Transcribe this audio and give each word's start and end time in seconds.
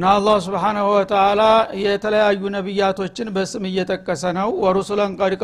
እና 0.00 0.10
አላህ 0.16 0.36
ስብሓናሁ 0.44 0.84
ወተላ 0.90 1.40
የተለያዩ 1.78 2.42
ነቢያቶችን 2.54 3.28
በስም 3.34 3.64
እየጠቀሰ 3.68 4.22
ነው። 4.38 4.48
ወሩሱለን 4.62 5.10
ቀድ 5.18 5.34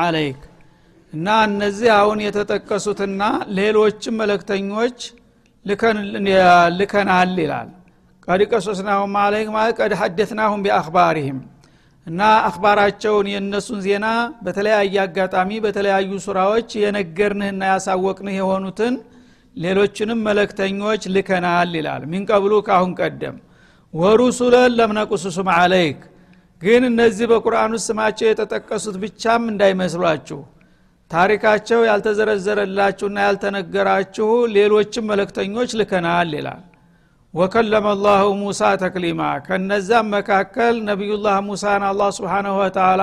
አለይክ 0.00 0.40
እና 1.12 1.36
እነዚህ 1.46 1.88
አሁን 1.94 2.18
የተጠቀሱትና 2.24 3.22
ሌሎችም 3.58 4.18
መለክተኞች 4.22 4.98
ልከናል 6.78 7.32
ይላል። 7.40 7.70
ቀድ 8.28 8.44
ቀሶስናሁም 8.52 9.16
አለይክ 9.22 9.48
ማለት 9.56 9.74
ቀድ 9.80 9.94
ሐደትናሁም 10.02 10.60
ቢአክባሪህም 10.66 11.40
እና 12.06 12.20
አክባራቸውን 12.44 13.32
የእነሱን 13.32 13.82
ዜና 13.86 14.06
በተለያየ 14.44 15.02
አጋጣሚ 15.06 15.50
በተለያዩ 15.64 16.12
ሱራዎች 16.26 16.70
የነገርንህና 16.84 17.64
ያሳወቅንህ 17.72 18.38
የሆኑትን 18.40 18.94
ሌሎችንም 19.56 20.24
መለክተኞች 20.28 21.04
ልከናል 21.14 21.74
ይላል። 21.78 22.02
ሚንቀብሉ 22.12 22.54
ካሁን 22.66 22.94
ቀደም 23.02 23.36
ወሩሱለን 23.94 24.72
ለምነቁሱሱም 24.78 25.48
አለይክ 25.54 26.00
ግን 26.62 26.82
እነዚህ 26.88 27.26
በቁርአን 27.30 27.74
ውስጥ 27.76 27.86
ስማቸው 27.90 28.26
የተጠቀሱት 28.28 28.96
ብቻም 29.02 29.42
እንዳይመስሏችሁ። 29.52 30.38
ታሪካቸው 31.10 31.80
ያልተዘረዘረላችሁና 31.88 33.18
ያልተነገራችሁ 33.26 34.26
ሌሎችም 34.56 35.06
መለክተኞች 35.10 35.70
ልከናል 35.80 36.32
ይላል። 36.38 36.62
ወከለመ 37.34 37.86
ላሁ 38.04 38.26
ሙሳ 38.42 38.60
ተክሊማ 38.82 39.22
ከነዛም 39.46 40.06
መካከል 40.16 40.74
ነቢዩላህ 40.88 41.36
ሙሳን 41.48 41.82
አላህ 41.88 42.08
ስብሓናሁ 42.18 42.54
ወተላ 42.62 43.02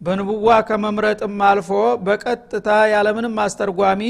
በንቡዋ 0.00 0.48
ከመምረጥም 0.68 1.36
አልፎ 1.48 1.70
በቀጥታ 2.06 2.68
ያለምንም 2.92 3.36
አስተርጓሚ 3.44 4.02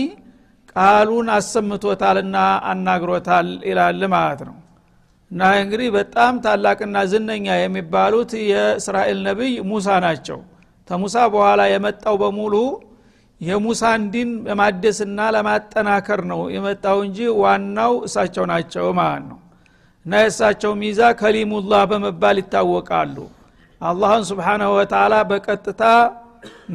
ቃሉን 0.77 1.29
አሰምቶታልና 1.37 2.37
አናግሮታል 2.71 3.51
ይላል 3.69 4.03
ማለት 4.15 4.41
ነው 4.49 4.57
እና 5.31 5.43
እንግዲህ 5.61 5.89
በጣም 5.97 6.35
ታላቅና 6.45 6.97
ዝነኛ 7.13 7.47
የሚባሉት 7.59 8.33
የእስራኤል 8.51 9.19
ነቢይ 9.27 9.55
ሙሳ 9.71 9.97
ናቸው። 10.05 10.39
ተሙሳ 10.89 11.17
በኋላ 11.33 11.63
የመጣው 11.71 12.17
በሙሉ 12.23 12.55
የሙሳን 13.41 14.03
ዲን 14.13 14.31
ለማደስና 14.47 15.19
ለማጠናከር 15.35 16.21
ነው 16.31 16.41
የመጣው 16.55 16.99
እንጂ 17.07 17.19
ዋናው 17.41 17.95
እሳቸው 18.07 18.45
ናቸው 18.53 18.87
ማለት 19.01 19.25
ነው። 19.31 19.39
እና 20.07 20.15
የእሳቸው 20.23 20.73
ሚዛ 20.81 21.01
ከሊሙላህ 21.21 21.83
በመባል 21.91 22.39
ይታወቃሉ። 22.43 23.17
አላህን 23.81 24.25
ስብሓናሁ 24.31 24.71
ወተላ 24.79 25.15
በቀጥታ 25.31 25.83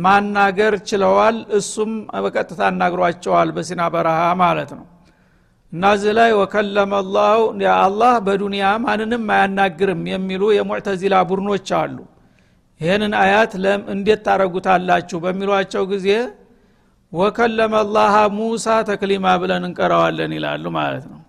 ማናገር 0.03 0.73
ችለዋል። 0.89 1.37
እሱም 1.57 1.91
በቀጥታ 2.25 2.61
አናግሯቸዋል 2.69 3.49
በሲና 3.55 3.83
በረሃ 3.93 4.19
ማለት 4.43 4.71
ነው 4.77 4.85
እና 5.73 5.83
እዚህ 5.95 6.13
ላይ 6.17 6.31
ወከለመ 6.39 6.93
ላሁ 7.11 7.41
አላህ 7.77 8.13
በዱንያ 8.25 8.63
ማንንም 8.85 9.23
አያናግርም 9.35 10.01
የሚሉ 10.11 10.43
የሙዕተዚላ 10.55 11.15
ቡድኖች 11.29 11.69
አሉ። 11.79 11.97
ይህንን 12.81 13.13
አያት 13.21 13.51
እንዴት 13.93 14.21
ታረጉታላችሁ 14.27 15.17
በሚሏቸው 15.25 15.83
ጊዜ 15.91 16.07
ወከለመ 17.13 17.75
ላሃ 17.95 18.15
ሙሳ 18.35 18.75
ተክሊማ 18.89 19.25
ብለን 19.41 19.63
እንቀረዋለን 19.67 20.31
ይላሉ 20.37 20.65
ማለት 20.77 21.05
ነው። 21.11 21.19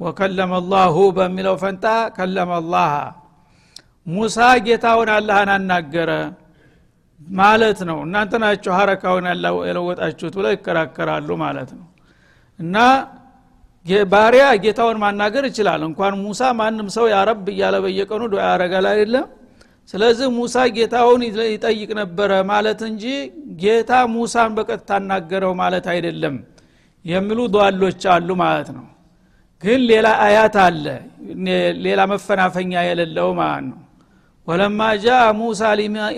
ወከለመ 0.00 0.52
በሚለው 1.18 1.56
ፈንታ 1.62 1.86
ከለመ 2.16 2.52
ሙሳ 4.06 4.36
ጌታውን 4.66 5.10
አላህን 5.16 5.50
አናገረ 5.54 6.10
ማለት 7.36 7.80
ነው። 7.88 7.98
እናንተ 8.06 8.32
ናቸው 8.44 8.72
ሀረካውን 8.78 9.26
የለወጣችሁት 9.66 10.34
ብለው 10.38 10.52
ይከራከራሉ 10.54 11.28
ማለት 11.44 11.70
ነው። 11.78 11.86
እና 12.58 12.76
ባሪያ 14.06 14.44
ጌታውን 14.64 14.98
ማናገር 15.02 15.44
ይችላል። 15.50 15.80
እንኳን 15.86 16.14
ሙሳ 16.24 16.50
ማንም 16.58 16.88
ሰው 16.96 17.06
ያረብ 17.12 17.46
እያለ 17.52 17.76
በየቀኑ 17.84 18.22
ዱዓ 18.32 18.42
ያረጋል 18.50 18.86
አይደለም? 18.92 19.24
ስለዚህ 19.88 20.26
ሙሳ 20.36 20.56
ጌታውን 20.76 21.22
ይጠይቅ 21.48 21.90
ነበረ 22.00 22.32
ማለት 22.50 22.80
እንጂ 22.90 23.04
ጌታ 23.62 23.92
ሙሳን 24.14 24.50
በቀጥታ 24.56 24.90
አናገረው 24.98 25.52
ማለት 25.62 25.86
አይደለም 25.94 26.34
የሚሉ 27.04 27.38
ዷሎች 27.54 28.02
አሉ 28.14 28.28
ማለት 28.42 28.68
ነው። 28.76 28.86
ግን 29.62 29.80
ሌላ 29.90 30.08
አያት 30.26 30.56
አለ። 30.64 30.84
ሌላ 31.84 32.00
መፈናፈኛ 32.12 32.72
የሌለው 32.88 33.28
ማለት 33.40 33.64
ነው። 33.70 33.78
ወለማ 34.48 34.80
ጃ 35.02 35.08
ሙሳ 35.40 35.60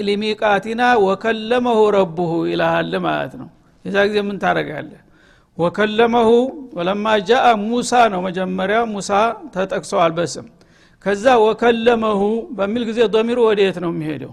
ሊሚቃቲና 0.09 0.83
ወከለመሁ 1.07 1.81
ረቡሁ 1.97 2.31
ይልሃል 2.53 2.93
ማለት 3.07 3.35
ነው። 3.41 3.49
የዛ 3.85 3.97
ጊዜ 4.09 4.19
ምን 4.29 4.37
ታደረጋለህ 4.45 5.01
ወከለመሁ 5.59 6.29
ወለማ 6.77 7.07
ጃአ 7.29 7.47
ሙሳ 7.65 7.93
ነው 8.13 8.21
መጀመሪያ 8.27 8.79
ሙሳ 8.93 9.11
ተጠቅሰዋል 9.55 10.13
በስም 10.17 10.47
ከዛ 11.07 11.25
ወከለመሁ 11.45 12.21
በሚል 12.59 12.83
ጊዜ 12.89 12.99
ዶሚሩ 13.15 13.39
ወደየት 13.49 13.77
ነው 13.85 13.91
የሚሄደው? 13.95 14.33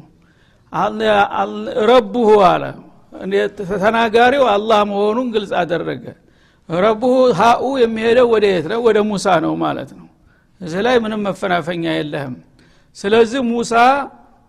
ረቡሁ 1.89 2.29
አለ። 2.51 2.63
ተናጋሪው 3.81 4.45
አላህ 4.53 4.79
መሆኑን 4.91 5.27
ግልጽ 5.35 5.51
አደረገ። 5.61 6.05
ረቡሁ 6.69 7.15
ሀኡ 7.39 7.63
የሚሄደው 7.83 8.27
ወደ 8.33 8.45
የት 8.53 8.65
ነው? 8.71 8.79
ወደ 8.87 8.97
ሙሳ 9.09 9.25
ነው 9.45 9.53
ማለት 9.65 9.89
ነው። 9.99 10.07
እዚህ 10.61 10.79
ላይ 10.87 10.95
ምንም 11.03 11.21
መፈናፈኛ 11.27 11.83
የለህም። 11.97 12.35
ስለዚህ 12.97 13.41
ሙሳ 13.51 13.73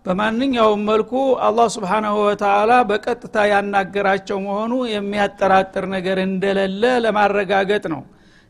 በማንኛውም 0.05 0.81
መልኩ 0.87 1.11
አላህ 1.47 1.67
ስብሓናሁ 1.75 2.15
ወተላ 2.23 2.71
በቀጥታ 2.89 3.35
ያናገራቸው 3.51 4.37
መሆኑ 4.45 4.73
የሚያጠራጥር 4.93 5.85
ነገር 5.93 6.17
እንደሌለ 6.25 6.83
ለማረጋገጥ 7.05 7.83
ነው። 7.93 8.01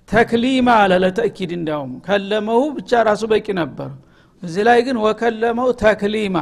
ተክሊማ 0.10 0.70
አለ 0.80 0.94
ለተእኪድ 1.04 1.52
እንዲያውም 1.58 1.92
ከለመሁ 2.08 2.62
ብቻ 2.78 3.02
ራሱ 3.10 3.24
በቂ 3.34 3.48
ነበር። 3.60 3.92
እዚህ 4.44 4.64
ላይ 4.68 4.80
ግን 4.88 4.98
ወከለመው 5.06 5.70
ተክሊማ 5.84 6.38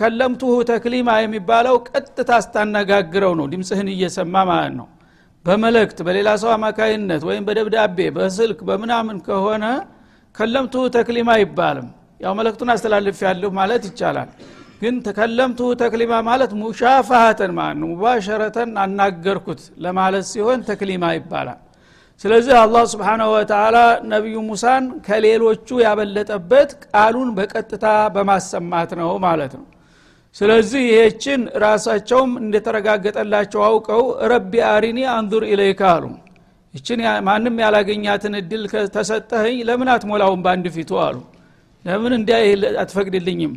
ከለምቱሁ 0.00 0.54
ተክሊማ 0.70 1.10
የሚባለው 1.20 1.76
ቀጥታ 1.88 2.30
አስታነጋግረው 2.38 3.32
ነው። 3.38 3.46
ድምፅህን 3.52 3.88
እየሰማ 3.94 4.34
ማለት 4.50 4.74
ነው። 4.80 4.88
በመለክት 5.44 5.98
በሌላ 6.06 6.28
ሰው 6.42 6.50
አማካይነት 6.54 7.22
ወይም 7.28 7.44
በደብዳቤ 7.48 8.08
በስልክ 8.16 8.58
በምናምን 8.68 9.18
ከሆነ 9.26 9.64
ከለምቱሁ 10.34 10.82
ተክሊማ 10.96 11.28
አይባልም 11.36 11.88
ያው 12.20 12.32
መለክቱን 12.38 12.70
አስተላልፍ 12.74 13.18
ያለሁ 13.26 13.50
ማለት 13.58 13.82
ይቻላል። 13.88 14.30
ግን 14.82 14.94
ተከለምቱ 15.06 15.60
ተክሊማ 15.80 16.12
ማለት 16.28 16.52
ሙሻፋሃተን 16.60 17.52
ማለት 17.58 17.78
ነው። 17.80 17.88
ሙባሸረተን 17.92 18.70
አናገርኩት 18.82 19.62
ለማለት 19.84 20.26
ሲሆን 20.32 20.60
ተክሊማ 20.68 21.04
ይባላል። 21.16 21.58
ስለዚህ 22.20 22.54
አላህ 22.60 22.84
ስብሓናሁ 22.92 23.28
ወተላ 23.34 23.76
ነቢዩ 24.12 24.36
ሙሳን 24.48 24.84
ከሌሎቹ 25.06 25.68
ያበለጠበት 25.84 26.70
ቃሉን 26.86 27.28
በቀጥታ 27.36 27.84
በማሰማት 28.14 28.92
ነው 29.00 29.10
ማለት 29.26 29.52
ነው። 29.58 29.66
ስለዚህ 30.36 30.82
ይሄችን 30.90 31.40
ራሳቸውም 31.64 32.32
እንደተረጋገጠላቸው 32.42 33.60
አውቀው 33.68 34.02
ረቢ 34.32 34.52
አሪኒ 34.72 34.98
አንዙር 35.14 35.44
ኢለይካ 35.52 35.82
አሉ። 35.94 36.04
ይችን 36.74 37.00
ማንም 37.28 37.56
ያላገኛትን 37.64 38.34
እድል 38.40 38.64
ተሰጠህኝ 38.96 39.58
ለምን 39.68 39.90
አትሞላውም 39.94 40.42
በአንድ 40.44 40.66
ፊቱ 40.76 40.92
አሉ 41.06 41.16
ለምን 41.84 42.12
እንዲያ 42.18 42.36
አትፈቅድልኝም? 42.82 43.52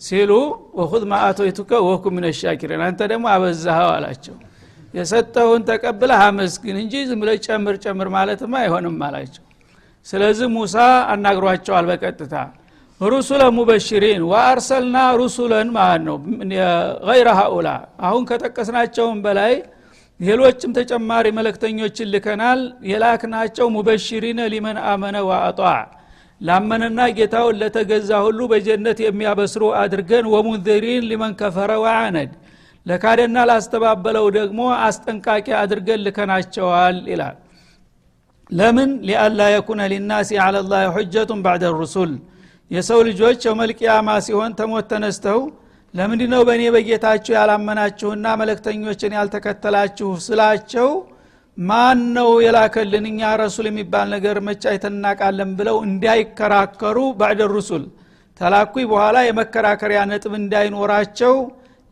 ሲሉ 0.00 0.30
ወኹዝ 0.78 1.02
ማአቶይቱከ 1.10 1.70
ወኩ 1.86 2.04
ምን 2.14 2.24
ሻኪሪን 2.40 2.82
አንተ 2.86 3.00
ደግሞ 3.12 3.24
አበዛኸው 3.32 3.90
አላቸው። 3.96 4.36
የሰጠውን 4.94 5.62
ተቀብለህ 5.68 6.20
አመስግን 6.26 6.76
እንጂ 6.82 6.94
ዝም 7.10 7.20
ጨምር 7.46 7.74
ጨምር 7.84 8.08
ማለትም 8.16 8.54
አይሆንም 8.60 8.96
አላቸው። 9.08 9.44
ስለዚህ 10.06 10.48
ሙሳ 10.54 10.76
አናግሯቸዋል 11.12 11.84
በቀጥታ። 11.90 12.34
ሩሱለ 13.00 13.42
ሙበሽሪን 13.56 14.22
ወአርሰልና 14.30 14.96
ሩሱለን 15.20 15.68
ማለት 15.76 16.02
ነው። 16.08 16.16
ገይረ 17.08 17.28
ሀኡላ። 17.38 17.68
አሁን 18.06 18.22
ከጠቀስናቸውም 18.30 19.18
በላይ 19.24 19.54
ሌሎችም 20.20 20.72
ተጨማሪ 20.78 21.26
መለክተኞችን 21.38 22.10
ልከናል። 22.14 22.60
የላክናቸው 22.90 23.66
ሙበሽሪነ 23.76 24.40
ሊመን 24.52 24.78
አመነ 24.90 25.16
ወአጧ 25.28 25.60
ላመነና 26.40 27.00
ጌታውን 27.16 27.58
ለተገዛ 27.60 28.10
ሁሉ 28.26 28.40
በጀነት 28.52 28.98
የሚያበስሩ 29.04 29.62
አድርገን 29.80 30.26
ወሙንዘሪን 30.34 31.06
ሊመን 31.10 31.32
ከፈረ 31.40 31.70
ወአነድ 31.82 32.30
ለካደና 32.86 33.38
ላስተባበለው 33.48 34.26
ደግሞ 34.36 34.60
አስጠንቃቂ 34.84 35.46
አድርገን 35.62 36.00
ልከናቸዋል 36.06 36.98
ይላል። 37.12 37.36
ለምን? 38.50 38.90
ሊአላ 39.08 39.40
የኩነ 39.52 39.80
ሊናሲ 39.92 40.30
አላ 40.44 40.62
ላህ 40.70 40.84
ሁጀቱን 40.96 41.40
ባዕደ 41.44 41.64
ሩሱል። 41.76 42.12
የሰው 42.70 43.00
ልጆች 43.08 43.40
የመልቅያማ 43.46 44.08
ሲሆን 44.26 44.52
ተሞት 44.58 44.86
ተነስተው 44.92 45.40
ለምንድ 45.94 46.22
ነው 46.32 46.42
በእኔ 46.48 46.62
በጌታችሁ 46.74 47.32
ያላመናችሁና 47.36 48.26
መለክተኞችን 48.40 49.16
ያልተከተላችሁ 49.18 50.10
ስላቸው 50.26 50.88
ማን 51.60 52.00
ነው 52.16 52.28
የላከልን? 52.44 53.04
እኛ 53.10 53.20
ረሱል 53.42 53.66
የሚባል 53.68 54.06
ነገር 54.14 54.36
መቻ 54.46 54.62
የተናቃለን 54.74 55.50
ብለው 55.58 55.76
እንዳይከራከሩ 55.86 56.98
ባዕደ 57.18 57.40
ሩሱል 57.54 57.84
ተላኩይ 58.40 58.84
በኋላ 58.92 59.16
የመከራከሪያ 59.24 60.00
ነጥብ 60.10 60.34
እንዳይኖራቸው 60.38 61.34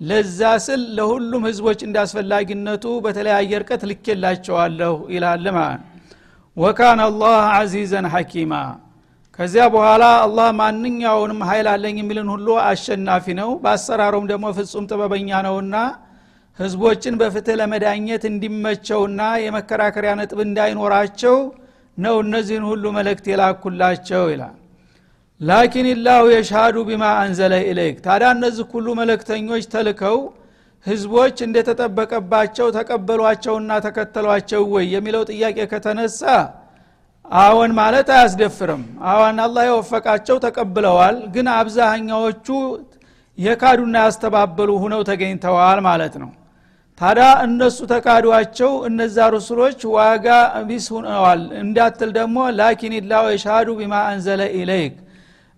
ለዛ 0.01 0.41
ስል 0.67 0.83
ለሁሉም 0.97 1.43
ህዝቦች 1.49 1.81
እንዳስፈላጊነቱ 1.87 2.85
በተለያየ 3.05 3.53
እርቀት 3.59 3.83
ልኬላቸዋለሁ 3.91 4.95
ይላል 5.15 5.47
ማለት 5.57 5.85
ወካን 6.57 7.01
አላህ 7.05 7.41
አዚዘን 7.59 8.07
ሐኪማ። 8.15 8.53
ከዚያ 9.39 9.65
በኋላ 9.75 10.05
አላህ 10.23 10.49
ማንኛውንም 10.61 11.41
ኃይል 11.49 11.67
አለኝ 11.73 11.97
የሚልን 12.01 12.29
ሁሉ 12.35 12.49
አሸናፊ 12.65 13.27
ነው። 13.41 13.51
በአሰራሩም 13.63 14.25
ደግሞ 14.31 14.47
ፍጹም 14.57 14.87
ጥበበኛ 14.91 15.31
ነውና 15.47 15.75
ህዝቦችን 16.59 17.15
በፍትህ 17.21 17.57
ለመዳኘት 17.61 18.23
እንዲመቸውና 18.29 19.21
የመከራከሪያ 19.43 20.13
ነጥብ 20.21 20.39
እንዳይኖራቸው 20.47 21.37
ነው 21.97 22.17
እነዚህን 22.25 22.65
ሁሉ 22.71 22.85
መልእክት 22.97 23.27
የላኩላቸው 23.31 24.25
ይላል። 24.33 24.57
ላኪን 25.41 25.89
ላሁ 26.07 26.25
የሻዱ 26.33 26.77
ቢማ 26.89 27.05
አንዘለ 27.23 27.55
ኢለይክ። 27.67 27.97
ታዲያ 28.07 28.29
እነዚህ 28.37 28.67
ሁሉ 28.73 28.87
መልእክተኞች 29.01 29.65
ተልከው 29.75 30.17
ህዝቦች 30.87 31.37
እንደተጠበቀባቸው 31.47 32.67
ተቀበሏቸውና 32.77 33.71
ተከተሏቸው 33.87 34.63
ወይ 34.75 34.87
የሚለው 34.95 35.23
ጥያቄ 35.31 35.59
ከተነሳ 35.73 36.23
አዎን 37.25 37.73
ማለት 37.79 38.09
አያስደፍርም። 38.17 38.83
አዎን 39.11 39.39
አላህ 39.45 39.65
የወፈቃቸው 39.69 40.37
ተቀብለዋል 40.45 41.17
ግን 41.35 41.49
አብዛኛዎቹ 41.57 42.47
የካዱና 43.39 43.97
ያስተባበሉ 44.05 44.71
ሁነው 44.85 45.03
ተገኝተዋል 45.09 45.81
ማለት 45.89 46.15
ነው 46.23 46.31
ታዲያ 47.01 47.27
እነሱ 47.45 47.79
ተካዷቸው 47.91 48.73
እነዛ 48.89 49.17
ሩሱሎች 49.35 49.81
ዋጋ 49.97 50.27
ቢስ 50.69 50.87
ሁነዋል 50.95 51.43
እንዳትል 51.61 52.11
ደግሞ 52.17 52.39
لكن 52.59 52.95
الله 53.11 53.27
يشهد 53.35 53.69
بما 53.81 53.95
أنزل 54.09 54.41
إليك 54.59 54.95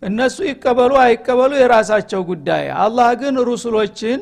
እነሱ 0.03 0.37
ይቀበሉ 0.51 0.93
አይቀበሉ 1.05 1.53
የራሳቸው 1.61 2.21
ጉዳይ። 2.31 2.65
አላህ 2.85 3.09
ግን 3.21 3.35
ሩሱሎችን 3.49 4.21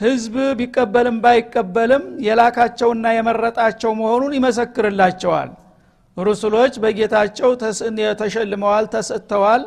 ህዝብ 0.00 0.34
ቢቀበልም 0.58 1.18
ባይቀበልም 1.24 2.02
የላካቸውና 2.26 3.06
የመረጣቸው 3.16 3.92
መሆኑን 4.00 4.32
ይመሰክርላቸዋል። 4.38 5.50
ሩሱሎች 6.16 6.74
በጌታቸው 6.82 7.50
ተሸልመዋል 8.20 8.86
ተሰጥተዋል። 8.94 9.62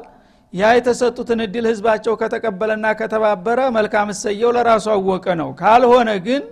ያ 0.53 0.69
የተሰጡትን 0.75 1.42
እድል 1.45 1.65
ህዝባቸው 1.71 2.13
ከተቀበለና 2.21 2.85
ከተባበረ 3.00 3.59
መልካም 3.75 4.07
እሰየው 4.13 4.53
ለራሱ 4.56 4.88
አወቀ 4.95 5.25
ነው። 5.42 5.50
ካልሆነ 5.59 6.09
ግን 6.27 6.44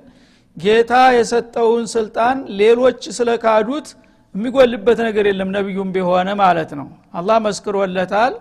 ጌታ 0.58 0.94
የሰጠውን 1.16 1.84
ስልጣን 1.94 2.38
ሌሎች 2.62 3.02
ስለካዱት 3.18 3.88
የሚጎልበት 4.36 5.00
ነገር 5.08 5.26
የለም 5.30 5.50
ነቢዩም 5.56 5.90
ቢሆነ 5.96 6.30
ማለት 6.42 6.72
ነው። 6.80 6.88
አላህ 7.14 7.38
መስክሮለታል 7.46 8.34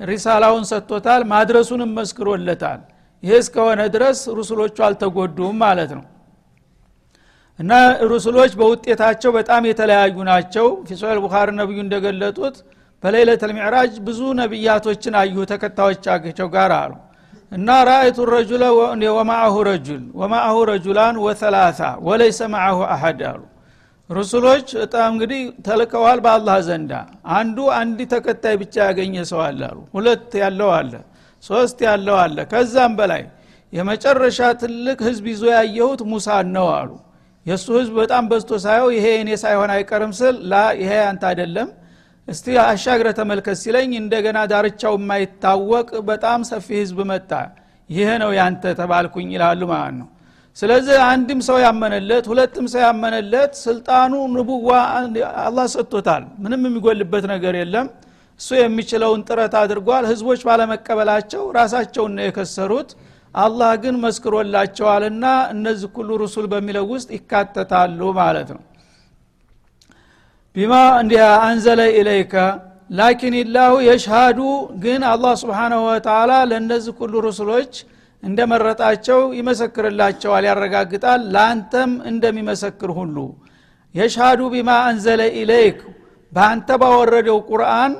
ሪሳላውን 0.00 0.64
ሰጥቶታል 0.70 1.22
ማድረሱንም 1.32 1.90
መስክሮለታል። 1.98 2.80
ይህ 3.22 3.36
እስከሆነ 3.42 3.80
ድረስ 3.94 4.18
ሩሱሎቹ 4.38 4.76
አልተጎዱም 4.86 5.56
ማለት 5.64 5.90
ነው። 5.98 6.04
እና 7.58 7.72
ሩሱሎች 8.10 8.52
በውጤታቸው 8.60 9.30
በጣም 9.36 9.62
የተለያዩ 9.70 10.16
ናቸው። 10.30 10.66
ፊሶል 10.88 11.18
ቡኻሪ 11.24 11.48
ነቢዩ 11.60 11.78
እንደገለጡት 11.84 12.56
በሌለት 13.04 13.42
ልሚዕራጅ 13.50 13.94
ብዙ 14.06 14.20
ነቢያቶችን 14.40 15.14
አዩ 15.20 15.36
ተከታዮቻቸው 15.50 16.48
ጋር 16.54 16.72
አሉ 16.78 16.92
እና 17.54 17.68
ራአይቱ 17.88 18.18
ረጁለ 18.30 18.62
ወማአሁ 19.16 19.54
ረጁል 19.68 20.04
ወማአሁ 20.20 20.56
ረጁላን 20.70 21.16
ወተላታ 21.24 21.80
ወለይሰ 22.06 22.40
ማአሁ 22.54 22.78
አሀድ 22.94 23.20
አሉ። 23.30 23.42
ሩሱሎች 24.10 24.66
በጣም 24.80 25.08
እንግዲህ 25.12 25.42
ተልከዋል 25.66 26.18
በአላህ 26.24 26.56
ዘንዳ። 26.66 26.92
አንዱ 27.34 27.58
አንድ 27.78 27.98
ተከታይ 28.12 28.56
ብቻ 28.62 28.74
ያገኘ 28.88 29.14
ሰው 29.30 29.40
አለ 29.46 29.60
አሉ። 29.70 29.78
ሁለት 29.94 30.32
ያለው 30.42 30.70
አለ 30.78 30.92
ሶስት 31.42 31.78
ያለው 31.88 32.16
አለ። 32.24 32.36
ከዛም 32.52 32.92
በላይ 32.98 33.22
የመጨረሻ 33.72 34.40
ትልቅ 34.60 34.98
ህዝብ 35.08 35.24
ይዞ 35.32 35.44
ያየሁት 35.54 36.02
ሙሳን 36.10 36.48
ነው 36.56 36.68
አሉ። 36.76 36.90
የእሱ 37.46 37.66
ህዝብ 37.78 37.94
በጣም 38.02 38.24
በዝቶ 38.30 38.52
ሳየው 38.64 38.88
ይሄ 38.96 39.06
እኔ 39.22 39.30
ሳይሆን 39.42 39.70
አይቀርም 39.74 40.12
ስል 40.18 40.36
ላ 40.50 40.62
ይሄ 40.80 40.92
አንተ 41.08 41.22
አይደለም 41.30 41.68
እስቲ 42.28 42.46
አሻግረ 42.62 43.08
ተመልከት 43.18 43.56
ሲለኝ 43.62 43.90
እንደገና 43.98 44.38
ዳርቻው 44.52 44.94
የማይታወቅ 44.98 45.88
በጣም 46.08 46.40
ሰፊ 46.50 46.68
ህዝብ 46.80 46.98
መጣ። 47.10 47.30
ይሄ 47.90 48.08
ነው 48.22 48.30
ያንተ 48.38 48.64
ተባልኩኝ 48.78 49.28
ይላሉ 49.34 49.60
ማለት 49.72 49.96
ነው። 49.98 50.08
ስለዚህ 50.56 50.96
አንድም 51.08 51.40
ሰው 51.48 51.56
ያመነለት 51.64 52.24
ሁለትም 52.30 52.66
ሰው 52.72 52.82
ያመነለት 52.86 53.52
ስልጣኑ 53.64 54.12
ንቡዋ 54.34 54.70
አላህ 55.44 55.66
ሰጥቶታል። 55.74 56.24
ምንም 56.42 56.62
የሚጎልበት 56.68 57.24
ነገር 57.32 57.54
የለም። 57.60 57.86
እሱ 58.40 58.48
የሚችለውን 58.58 59.20
ጥረት 59.28 59.54
አድርጓል። 59.60 60.04
ህዝቦች 60.12 60.40
ባለመቀበላቸው 60.48 61.42
ራሳቸውን 61.58 62.14
ነው 62.18 62.24
የከሰሩት። 62.26 62.90
አላህ 63.34 63.70
ግን 63.82 63.94
መስክሮላቸዋልና 64.04 65.24
እነዚህ 65.54 65.90
ሁሉ 65.96 66.10
ሩሱል 66.22 66.46
በሚለው 66.52 66.84
ውስጥ 66.92 67.08
ይካተታሉ 67.16 68.00
ማለት 68.20 68.50
ነው 68.56 68.62
ቢማ 70.56 70.74
አንዘለ 71.44 71.80
ኢለይከ 71.96 72.34
ላኪን 72.90 73.34
ላሁ 73.54 73.74
የሽሃዱ 73.86 74.38
ግን 74.82 75.02
አላህ 75.12 75.32
سبحانه 75.40 75.80
وتعالى 75.86 76.32
ለእነዚህ 76.50 76.94
ሁሉ 77.00 77.14
ሩሱሎች 77.26 77.72
እንደመረጣቸው 78.22 79.20
ይመሰክርላቸዋል 79.38 80.44
ያረጋግጣል 80.48 81.22
ለአንተም 81.34 81.90
እንደሚመሰክር 82.10 82.90
ሁሉ። 82.98 83.16
يشهد 83.94 84.40
بما 84.52 84.70
أنزل 84.88 85.22
إليك 85.40 85.78
በአንተ 86.32 86.68
ባወረደው 86.82 87.38
ቁርአን 87.50 87.92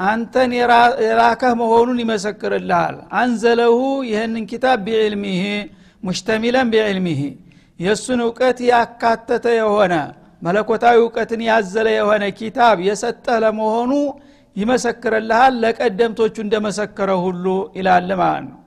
አንተን 0.00 0.50
የላከህ 0.58 1.52
መሆኑን 1.60 1.98
ይመሰክርልሃል። 2.04 2.96
أنزله 3.20 3.76
ይህንን 4.10 4.46
ኪታብ 4.50 4.78
بعلمه 4.86 5.42
مشتملا 6.02 6.68
بعلمه 6.74 7.20
የእሱን 7.80 8.20
እውቀት 8.26 8.58
ያካተተ 8.70 9.46
የሆነ 9.58 9.94
መለኮታዊ 10.42 10.96
እውቀትን 11.02 11.40
ያዘለ 11.48 11.88
የሆነ 11.94 12.24
ኪታብ 12.38 12.76
የሰጠህ 12.88 13.36
ለመሆኑ 13.44 13.92
ይመሰክርልሃል 14.56 15.54
ለቀደምቶቹ 15.62 16.36
እንደመሰከረ 16.44 17.10
ሁሉ 17.24 17.44
ይላል 17.78 18.10
ማለት 18.20 18.44
ነው። 18.48 18.58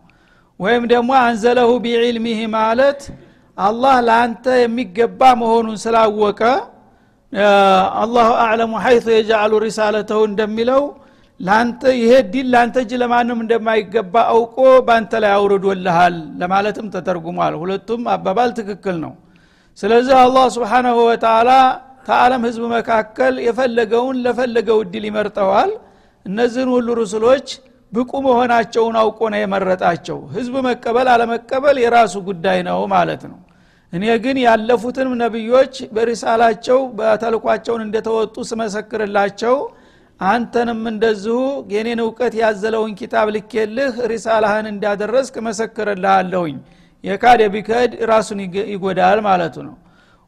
ወይም 0.59 0.83
ደግሞ 0.91 1.11
አንዘለሁ 1.23 1.69
ቢዕልሚህ 1.83 2.39
ማለት 2.57 3.01
አላህ 3.57 3.95
ለአንተ 4.07 4.45
የሚገባ 4.61 5.21
መሆኑን 5.41 5.77
ስላወቀ 5.83 6.41
አላሁ 8.01 8.29
አዕለሙ 8.43 8.73
ሐይቱ 8.85 9.05
የጃአሉ 9.13 9.53
ሪሳለተው 9.65 10.21
እንደሚለው 10.29 10.81
ለአንተ 11.39 11.81
ይሄ 11.99 12.13
ዲል 12.31 12.47
ለአንተ 12.53 12.77
እጅ 12.83 12.91
ለማንም 13.01 13.39
እንደማይገባ 13.43 14.15
አውቆ 14.33 14.57
በአንተ 14.87 15.13
ላይ 15.23 15.31
አውርዶልሃል 15.37 16.15
ለማለትም 16.41 16.87
ተተርጉሟል። 16.95 17.55
ሁለቱም 17.61 18.01
አባባል 18.15 18.49
ትክክል 18.59 18.97
ነው 19.05 19.13
ስለዚህ 19.77 20.15
አላህ 20.23 20.45
ስብሓናሁ 20.55 20.97
ወተላ 21.09 21.49
ከዓለም 22.07 22.41
ህዝብ 22.47 22.63
መካከል 22.73 23.33
የፈለገውን 23.45 24.17
ለፈለገው 24.25 24.79
እድል 24.83 25.03
ይመርጠዋል። 25.09 25.71
እነዚህን 26.25 26.69
ሁሉ 26.75 26.87
ሩስሎች 26.99 27.47
ብቁ 27.93 28.11
መሆናቸውን 28.25 28.95
አውቆ 29.01 29.19
ነው 29.33 29.39
የመረጣቸው። 29.41 30.17
ህዝብ 30.35 30.53
መቀበል 30.67 31.07
አለመቀበል 31.13 31.77
የራሱ 31.83 32.13
ጉዳይ 32.27 32.59
ነው 32.69 32.79
ማለት 32.93 33.23
ነው። 33.31 33.39
እኔ 33.93 34.03
ግን 34.23 34.37
ያለፉትንም 34.45 35.13
ነቢዮች 35.23 35.73
በሪሳላቸው 35.95 36.79
በተልኳቸውን 36.99 37.81
እንደተወጡ 37.85 38.35
ስመሰክርላቸው 38.51 39.55
አንተንም 40.19 40.81
እንደዚሁ 40.91 41.37
የኔን 41.73 41.99
እውቀት 42.03 42.33
ያዘለውን 42.41 42.91
ኪታብ 42.99 43.27
ልኬልህ 43.35 43.93
ሪሳላህን 44.11 44.67
እንዳደረስክ 44.73 45.35
መሰክርልሃለሁኝ 45.47 46.55
የካደ 47.03 47.41
ቢከድ 47.53 47.91
ራሱን 48.11 48.39
ይጎዳል 48.71 49.19
ማለቱ 49.27 49.55
ነው። 49.67 49.75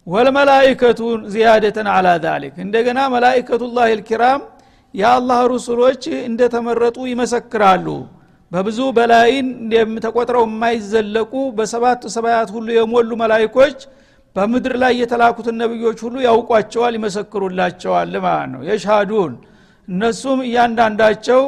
ወልመላይከቱ 0.08 1.00
ዚያደተን 1.34 1.88
አላ 1.94 2.08
ዛሊክ። 2.24 2.56
እንደገና 2.66 3.00
መላይከቱላህ 3.14 3.86
ልኪራም 4.00 4.42
የአላህ 4.94 5.40
ሩሱሎች 5.52 6.02
እንደተመረጡ 6.30 6.98
ይመሰክራሉ። 7.12 7.88
በብዙ 8.52 8.80
በላይን 8.98 9.48
ተቆጥረው 10.04 10.44
የማይዘለቁ 10.48 11.34
በሰባት 11.58 12.02
ሰማያት 12.16 12.50
ሁሉ 12.56 12.68
የሞሉ 12.76 13.12
መላይኮች 13.22 13.78
በምድር 14.36 14.74
ላይ 14.84 14.94
የተላኩትን 15.00 15.56
ነቢዮች 15.62 16.00
ሁሉ 16.06 16.16
ያውቋቸዋል 16.26 16.94
ይመሰክሩላቸዋል 16.98 18.14
ማለት 18.26 18.50
ነው። 18.54 18.62
የሻዱን 18.70 19.34
እነሱም 19.88 20.40
እያንዳንዳቸው 20.48 21.42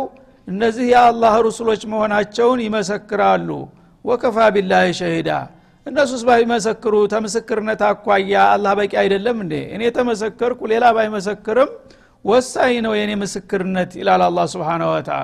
እነዚህ 0.47 0.85
የአላህ 0.91 1.33
ሩሱሎች 1.45 1.81
መሆናቸውን 1.91 2.59
ይመሰክራሉ 2.65 3.49
ወከፋ 4.05 4.37
ቢላህ 4.55 4.83
ሸሂዳ። 4.99 5.29
እነሱስ 5.85 6.21
ባይመሰክሩ 6.27 6.93
ተምስክርነት 7.13 7.81
አኳያ 7.87 8.33
አላህ 8.53 8.71
በቂ 8.79 8.93
አይደለም 9.01 9.37
እንዴ? 9.43 9.53
እኔ 9.75 9.81
ተመሰከርኩ 9.97 10.59
ሌላ 10.71 10.85
ባይመሰክርም 10.97 11.69
ወሳኝ 12.25 12.75
ነው 12.85 12.93
የኔ 12.99 13.11
ምስክርነት 13.21 13.91
ይላል 13.99 14.21
አላ 14.27 14.39
ስብን 14.53 14.83
ወተላ 14.89 15.19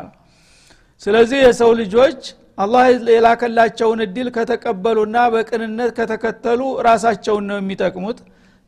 ስለዚህ 1.01 1.39
የሰው 1.45 1.71
ልጆች 1.79 2.19
አላህ 2.57 2.83
የላከላቸውን 3.13 3.99
እድል 4.05 4.27
ከተቀበሉና 4.35 5.17
በቅንነት 5.33 5.91
ከተከተሉ 5.97 6.59
ራሳቸውን 6.87 7.45
ነው 7.49 7.57
የሚጠቅሙት። 7.59 8.19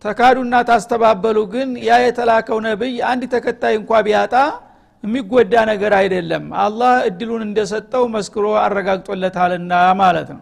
ተካዱና 0.03 0.55
ታስተባበሉ 0.69 1.37
ግን 1.53 1.69
ያ 1.87 1.99
የተላከው 2.03 2.57
ነብይ 2.65 2.95
አንድ 3.09 3.23
ተከታይ 3.33 3.75
እንኳ 3.79 4.01
ቢያጣ 4.07 4.33
የሚጎዳ 5.03 5.53
ነገር 5.69 5.93
አይደለም። 5.97 6.43
አላህ 6.63 6.93
እድሉን 7.07 7.41
እንደሰጠው 7.47 8.03
መስክሮ 8.13 8.45
አረጋግጦለታልና 8.61 9.71
ማለት 10.01 10.29
ነው። 10.35 10.41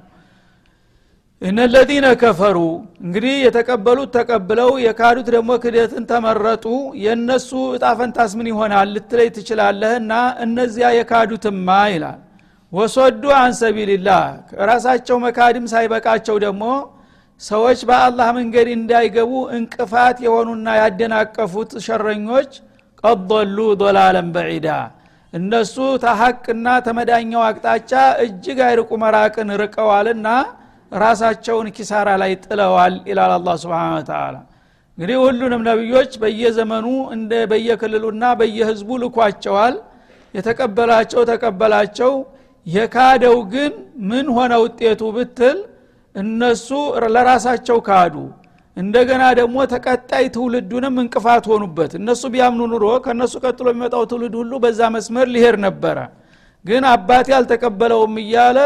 እነለዚነ 1.42 2.08
ከፈሩ 2.22 2.58
እንግዲህ 3.06 3.36
የተቀበሉት 3.46 4.10
ተቀብለው 4.18 4.72
የካዱት 4.84 5.28
ደግሞ 5.36 5.52
ክደትን 5.64 6.04
ተመረጡ። 6.12 6.66
የእነሱ 7.04 7.50
እጣፈንታስ 7.78 8.32
ምን 8.40 8.50
ይሆናል 8.52 8.90
ልትለይ 8.96 9.30
ትችላለህ 9.38 9.94
እና 10.02 10.12
እነዚያ 10.46 10.90
የካዱትማ 10.98 11.68
ይላል። 11.94 12.20
ወሶዱ 12.72 13.24
አንሰቢልላህ 13.40 14.22
ራሳቸው 14.64 15.18
መካድም 15.26 15.66
ሳይበቃቸው 15.72 16.36
ደግሞ 16.46 16.64
ሰዎች 17.42 17.80
በአላህ 17.90 18.28
መንገድ 18.38 18.68
እንዳይገቡ 18.74 19.32
እንቅፋት 19.58 20.18
የሆኑና 20.26 20.68
ያደናቀፉት 20.82 21.72
ሸረኞች 21.86 22.52
ቀضሉ 23.04 23.58
ዶላለን 23.82 24.28
በዒዳ። 24.36 24.68
እነሱ 25.34 25.76
ተሐቅና 26.04 26.68
ተመዳኛው 26.86 27.42
አቅጣጫ 27.48 27.92
እጅግ 28.24 28.60
አይርቁ 28.68 28.90
መራቅን 29.04 29.50
ርቀዋልና 29.62 30.28
ራሳቸውን 30.96 31.68
ኪሳራ 31.76 32.10
ላይ 32.22 32.32
ጥለዋል 32.46 32.96
ይላል 33.10 33.34
አላ 33.36 33.50
ስብን 33.62 33.80
ተላ 34.10 34.36
እንግዲህ 34.98 35.18
ሁሉንም 35.24 35.62
ነቢዮች 35.68 36.12
በየዘመኑ 36.22 36.88
እንደ 37.16 37.32
በየክልሉና 37.52 38.24
በየህዝቡ 38.40 38.90
ልኳቸዋል። 39.04 39.76
የተቀበላቸው 40.34 41.22
ተቀበላቸው። 41.30 42.12
የካደው 42.66 43.38
ግን 43.54 43.72
ምን 44.10 44.26
ሆነ 44.36 44.54
ውጤቱ 44.64 45.02
ብትል 45.16 45.58
እነሱ 46.16 46.68
ለራሳቸው 47.16 47.78
ካዱ 47.88 48.16
እንደገና 48.82 49.24
ደግሞ 49.40 49.58
ተቀጣይ 49.72 50.26
ትውልዱንም 50.36 50.96
እንቅፋት 51.04 51.46
ሆኑበት። 51.52 51.92
እነሱ 52.00 52.22
ቢያምኑ 52.34 52.62
ኑሮ 52.72 52.86
ከእነሱ 53.06 53.34
ቀጥሎ 53.44 53.68
የሚመጣው 53.72 54.04
ትውልድ 54.12 54.36
ሁሉ 54.42 54.54
በዛ 54.64 54.82
መስመር 54.96 55.28
ሊሄድ 55.34 55.58
ነበረ። 55.66 55.98
ግን 56.66 56.84
አባቴ 56.92 57.28
አልተቀበለውም 57.38 58.16
እያለ 58.24 58.58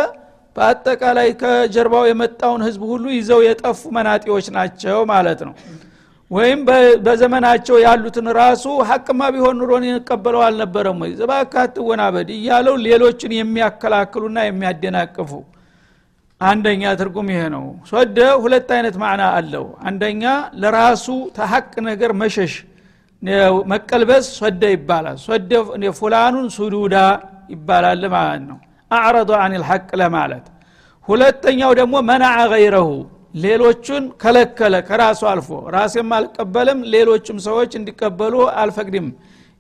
በአጠቃላይ 0.55 1.29
ከጀርባው 1.41 2.03
የመጣውን 2.09 2.61
ህዝብ 2.67 2.81
ሁሉ 2.91 3.05
ይዘው 3.15 3.39
የጠፉ 3.45 3.81
መናጤዎች 3.97 4.45
ናቸው 4.57 4.99
ማለት 5.11 5.41
ነው። 5.47 5.55
ወይም 6.31 6.59
በዘመናቸው 7.05 7.75
ያሉትን 7.85 8.27
ራሱ 8.39 8.63
ሀቅማ 8.89 9.21
ቢሆን 9.33 9.57
ኑሮ 9.59 9.71
እንቀበለው 9.81 10.41
አልነበረም 10.45 11.01
ወይ? 11.03 11.11
ዘባካት 11.19 11.75
ወናበድ 11.89 12.29
እያለው 12.37 12.75
ሌሎችን 12.85 13.33
የሚያከላክሉና 13.37 14.37
የሚያደናቅፉ 14.47 15.31
አንደኛ 16.45 16.83
ትርጉም 16.99 17.27
ይሄ 17.31 17.41
ነው። 17.53 17.63
ሶደ 17.89 18.17
ሁለት 18.43 18.69
አይነት 18.75 18.95
ማዕና 19.01 19.23
አለው። 19.37 19.65
አንደኛ 19.87 20.23
ለራሱ 20.61 21.05
ተሐቅ 21.37 21.71
ነገር 21.87 22.11
መሸሽ 22.21 22.53
መቀልበስ 23.71 24.25
ሶደ 24.39 24.63
ይባላል። 24.73 25.17
ሶደ 25.25 25.51
ፉላኑን 25.99 26.47
ሱዱዳ 26.57 26.95
ይባላል 27.53 28.03
ማለት 28.15 28.43
ነው። 28.49 28.57
አዕረض 28.91 29.31
አን 29.39 29.53
ልሐቅ 29.61 29.87
ለማለት። 30.01 30.45
ሁለተኛው 31.07 31.71
ደግሞ 31.79 31.95
መናዐ 32.09 32.37
ገይረሁ 32.53 32.89
ሌሎቹን 33.35 34.03
ከለከለ 34.21 34.75
ከራሱ 34.87 35.21
አልፎ። 35.31 35.49
ራሴም 35.75 36.11
አልቀበልም 36.17 36.79
ሌሎችም 36.93 37.37
ሰዎች 37.47 37.71
እንዲቀበሉ 37.79 38.33
አልፈቅድም 38.61 39.07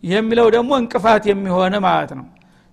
የሚለው 0.03 0.47
ደግሞ 0.55 0.71
እንቅፋት 0.81 1.23
የሚሆን 1.31 1.73
ማለት 1.85 2.11
ነው 2.19 2.25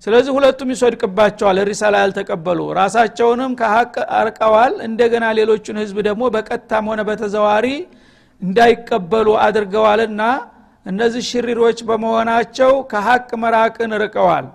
ስለዚህ 0.04 0.32
ሁለቱም 0.36 0.70
ይሶድቅባቸዋል 0.74 1.58
ሪሳላ 1.68 1.96
ያልተቀበሉ። 2.02 2.60
ራሳቸውንም 2.78 3.52
ከሀቅ 3.60 3.92
አርቀዋል 4.20 4.72
እንደገና 4.86 5.24
ሌሎቹን 5.38 5.76
ህዝብ 5.82 5.98
ደግሞ 6.08 6.22
በቀጥታም 6.34 6.88
ሆነ 6.90 7.00
በተዘዋሪ 7.08 7.66
እንዳይቀበሉ 8.42 9.28
አድርገዋልና 9.44 10.22
እነዚህ 10.86 11.22
ሽሪሮች 11.28 11.80
በመሆናቸው 11.88 12.72
ከሀቅ 12.92 13.28
መራቅን 13.42 13.92
ርቀዋል። 14.04 14.46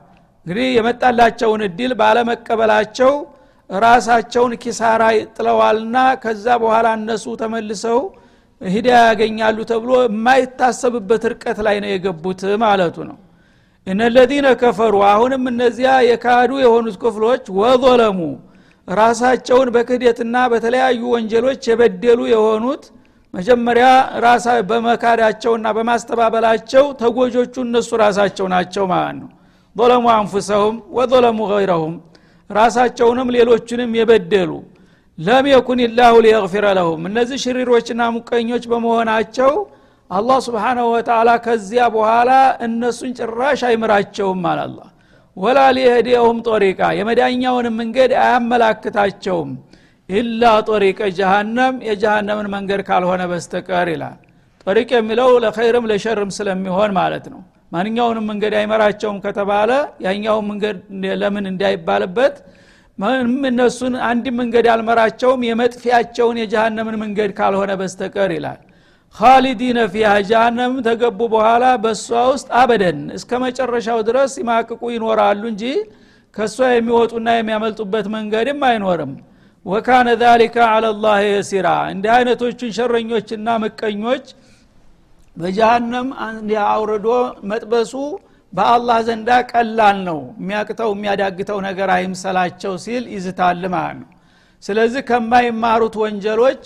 እንግዲህ 0.46 0.68
የመጣላቸውን 0.78 1.62
እድል 1.68 1.94
ባለመቀበላቸው 2.02 3.14
ራሳቸውን 3.70 4.54
ኪሳራ 4.64 5.04
ጥለዋልና 5.36 5.96
ከዛ 6.24 6.46
በኋላ 6.64 6.88
እነሱ 7.00 7.26
ተመልሰው 7.42 8.00
ሂዳ 8.62 8.90
ያገኛሉ 9.08 9.58
ተብሎ 9.72 9.92
የማይታሰብበት 10.04 11.24
ርቀት 11.34 11.58
ላይ 11.68 11.78
ነው 11.84 11.90
የገቡት 11.94 12.44
ማለቱ 12.64 12.98
ነው 13.10 13.18
እነለዚነ 13.88 14.48
ከፈሩ። 14.62 14.96
አሁንም 15.10 15.44
እነዚያ 15.52 15.92
የካዱ 16.08 16.52
የሆኑት 16.64 16.96
ክፍሎች 17.04 17.44
ወዘለሙ 17.60 18.20
ራሳቸውን 18.88 19.70
በክህደትና 19.76 20.36
በተለያዩ 20.52 21.02
ወንጀሎች 21.14 21.62
የበደሉ 21.70 22.20
የሆኑት 22.34 22.84
መጀመሪያ 23.34 23.88
ራሳ 24.26 24.46
በመካዳቸውና 24.70 25.68
በማስተባበላቸው 25.78 26.86
ተጎጆቹ 27.02 27.56
እነሱ 27.66 27.90
ራሳቸው 28.04 28.46
ናቸው 28.54 28.86
ማለት 28.92 29.18
ነው። 29.22 29.30
ظለሙ 29.76 30.06
አንፉሰሁም 30.16 30.76
ወظለሙ 30.98 31.40
ገይረሁም። 31.52 31.96
ራሳቸውንም 32.50 33.32
ሌሎችንም 33.36 33.92
የበደሉ። 34.00 34.52
ለም 35.18 35.46
የኩን 35.52 35.80
ላሁ 35.98 36.16
ሊየግፊረ 36.26 36.66
ለሁም። 36.78 37.02
እነዚህ 37.10 37.38
ሽሪሮችና 37.44 38.02
ሙቀኞች 38.16 38.64
በመሆናቸው 38.72 39.52
አላህ 40.10 40.38
ስብሓናሁ 40.46 40.86
ወተላ 40.94 41.30
ከዚያ 41.46 41.86
በኋላ 41.96 42.32
እነሱን 42.66 43.12
ጭራሽ 43.20 43.62
አይምራቸውም 43.70 44.44
አላላ 44.52 44.78
ወላ 45.38 45.60
ሊህዲየሁም 45.78 46.38
ጦሪቃ 46.48 46.80
የመዳኛውንም 47.00 47.76
መንገድ 47.82 48.12
አያመላክታቸውም። 48.22 49.50
ኢላ 50.10 50.44
ጦሪቀ 50.70 51.00
ጀሃነም 51.18 51.76
የጀሃነምን 51.88 52.48
መንገድ 52.54 52.82
ካልሆነ 52.90 53.22
በስተቀር 53.32 53.88
ይላል። 53.94 54.16
ጦሪቅ 54.68 54.90
የሚለው 54.96 55.30
ለኸይርም 55.44 55.88
ለሸርም 55.92 56.32
ስለሚሆን 56.38 56.92
ማለት 57.00 57.26
ነው። 57.34 57.42
ማንኛውንም 57.72 58.26
መንገድ 58.32 58.54
አይመራቸውም 58.60 59.18
ከተባለ 59.26 59.72
ያኛውን 60.06 60.46
መንገድ 60.52 60.78
ለምን 61.22 61.46
እንዳይባልበት 61.52 62.36
እነሱን 63.50 63.96
አንድ 64.10 64.26
መንገድ 64.40 64.68
አልመራቸውም 64.74 65.42
የመጥፊያቸውን 65.48 66.38
የጀሃነምን 66.42 66.96
መንገድ 67.04 67.32
ካልሆነ 67.40 67.72
በስተቀር 67.82 68.32
ይላል 68.38 68.60
ካሊዲነ 69.18 69.80
ፊሃ 69.94 70.10
ጃሃንም 70.28 70.74
ተገቡ 70.88 71.20
በኋላ 71.34 71.66
በእሷ 71.84 72.08
ውስጥ 72.32 72.48
አበደን። 72.60 73.00
እስከ 73.18 73.40
መጨረሻው 73.44 74.00
ድረስ 74.08 74.34
ይማቅቁ 74.42 74.82
ይኖራሉ 74.96 75.42
እንጂ 75.52 75.64
ከእሷ 76.36 76.58
የሚወጡና 76.72 77.28
የሚያመልጡበት 77.36 78.06
መንገድም 78.16 78.60
አይኖርም። 78.68 79.14
ወካነ 79.66 80.08
ዛሊከ 80.22 80.58
አለላህ 80.68 81.18
የሲራ። 81.28 81.68
እንዲህ 81.94 82.12
አይነቶቹን 82.18 82.72
ሸረኞችና 82.78 83.48
ምቀኞች 83.64 84.26
በጀሃነም 85.38 86.08
አውርዶ 86.68 87.08
መጥበሱ 87.50 87.94
በአላህ 88.54 88.98
ዘንዳ 89.08 89.30
ቀላል 89.52 89.98
ነው። 90.08 90.20
የሚያቅተው 90.40 90.92
የሚያዳግተው 90.96 91.60
ነገር 91.68 91.90
አይምሰላቸው 91.96 92.76
ሲል 92.86 93.04
ይዝታል 93.16 93.64
ማለት 93.76 93.98
ነው። 94.02 94.10
ስለዚህ 94.64 95.02
ከማይማሩት 95.10 95.96
ወንጀሎች 96.04 96.64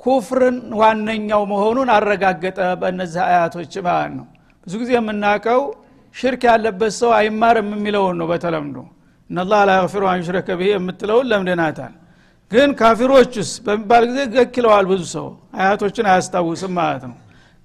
ኩፍርን 0.00 0.58
ዋነኛው 0.80 1.42
መሆኑን 1.50 1.88
አረጋገጠ 1.96 2.58
በእነዚህ 2.80 3.20
አያቶች 3.26 3.74
ማለት 3.86 4.12
ነው። 4.18 4.26
ብዙ 4.66 4.74
ጊዜ 4.82 4.90
የምናውቀው 4.96 5.60
ሽርክ 6.14 6.42
ያለበት 6.50 6.92
ሰው 7.00 7.10
አይማርም 7.18 7.68
የሚለውን 7.74 8.16
ነው 8.20 8.26
በተለምዶ። 8.30 8.76
እነላህ 9.30 9.60
ላ 9.68 9.74
ያግፊሩ 9.78 10.04
አንሽረከ 10.12 10.48
ብሄ 10.60 10.68
የምትለውን 10.74 11.26
ለምደናታል። 11.30 11.92
ግን 12.52 12.70
ካፊሮችስ 12.78 13.50
በሚባል 13.66 14.04
ጊዜ 14.10 14.20
ገክለዋል 14.34 14.86
ብዙ 14.90 15.02
ሰው። 15.12 15.26
አያቶችን 15.58 16.06
አያስታውስም 16.10 16.72
ማለት 16.78 17.04
ነው። 17.10 17.16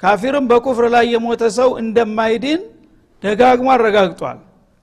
ካፊርም 0.04 0.46
በኩፍር 0.52 0.86
ላይ 0.96 1.06
የሞተ 1.14 1.44
ሰው 1.58 1.70
እንደማይድን 1.84 2.62
ደጋግሞ 3.24 3.68
አረጋግጧል። 3.76 4.40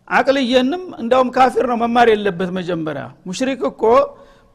አቅልየንም 0.09 0.85
እንዳውም 1.03 1.29
ካፊር 1.37 1.65
ነው 1.71 1.77
መማር 1.83 2.09
የለበት 2.13 2.51
መጀመሪያ። 2.59 3.05
ሙሽሪክ 3.29 3.61
እኮ 3.71 3.83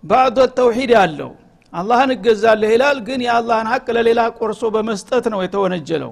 ባዕዶ 0.03 0.39
ተውሂድ 0.57 0.91
አለው 1.01 1.31
አላህን 1.77 2.11
እገዛለህ 2.15 2.69
ይላል 2.75 2.97
ግን 3.07 3.19
የአላህን 3.25 3.67
ሀቅ 3.71 3.85
ለሌላ 3.97 4.21
ቆርሶ 4.37 4.63
በመስጠት 4.75 5.25
ነው 5.33 5.39
የተወነጀለው። 5.45 6.11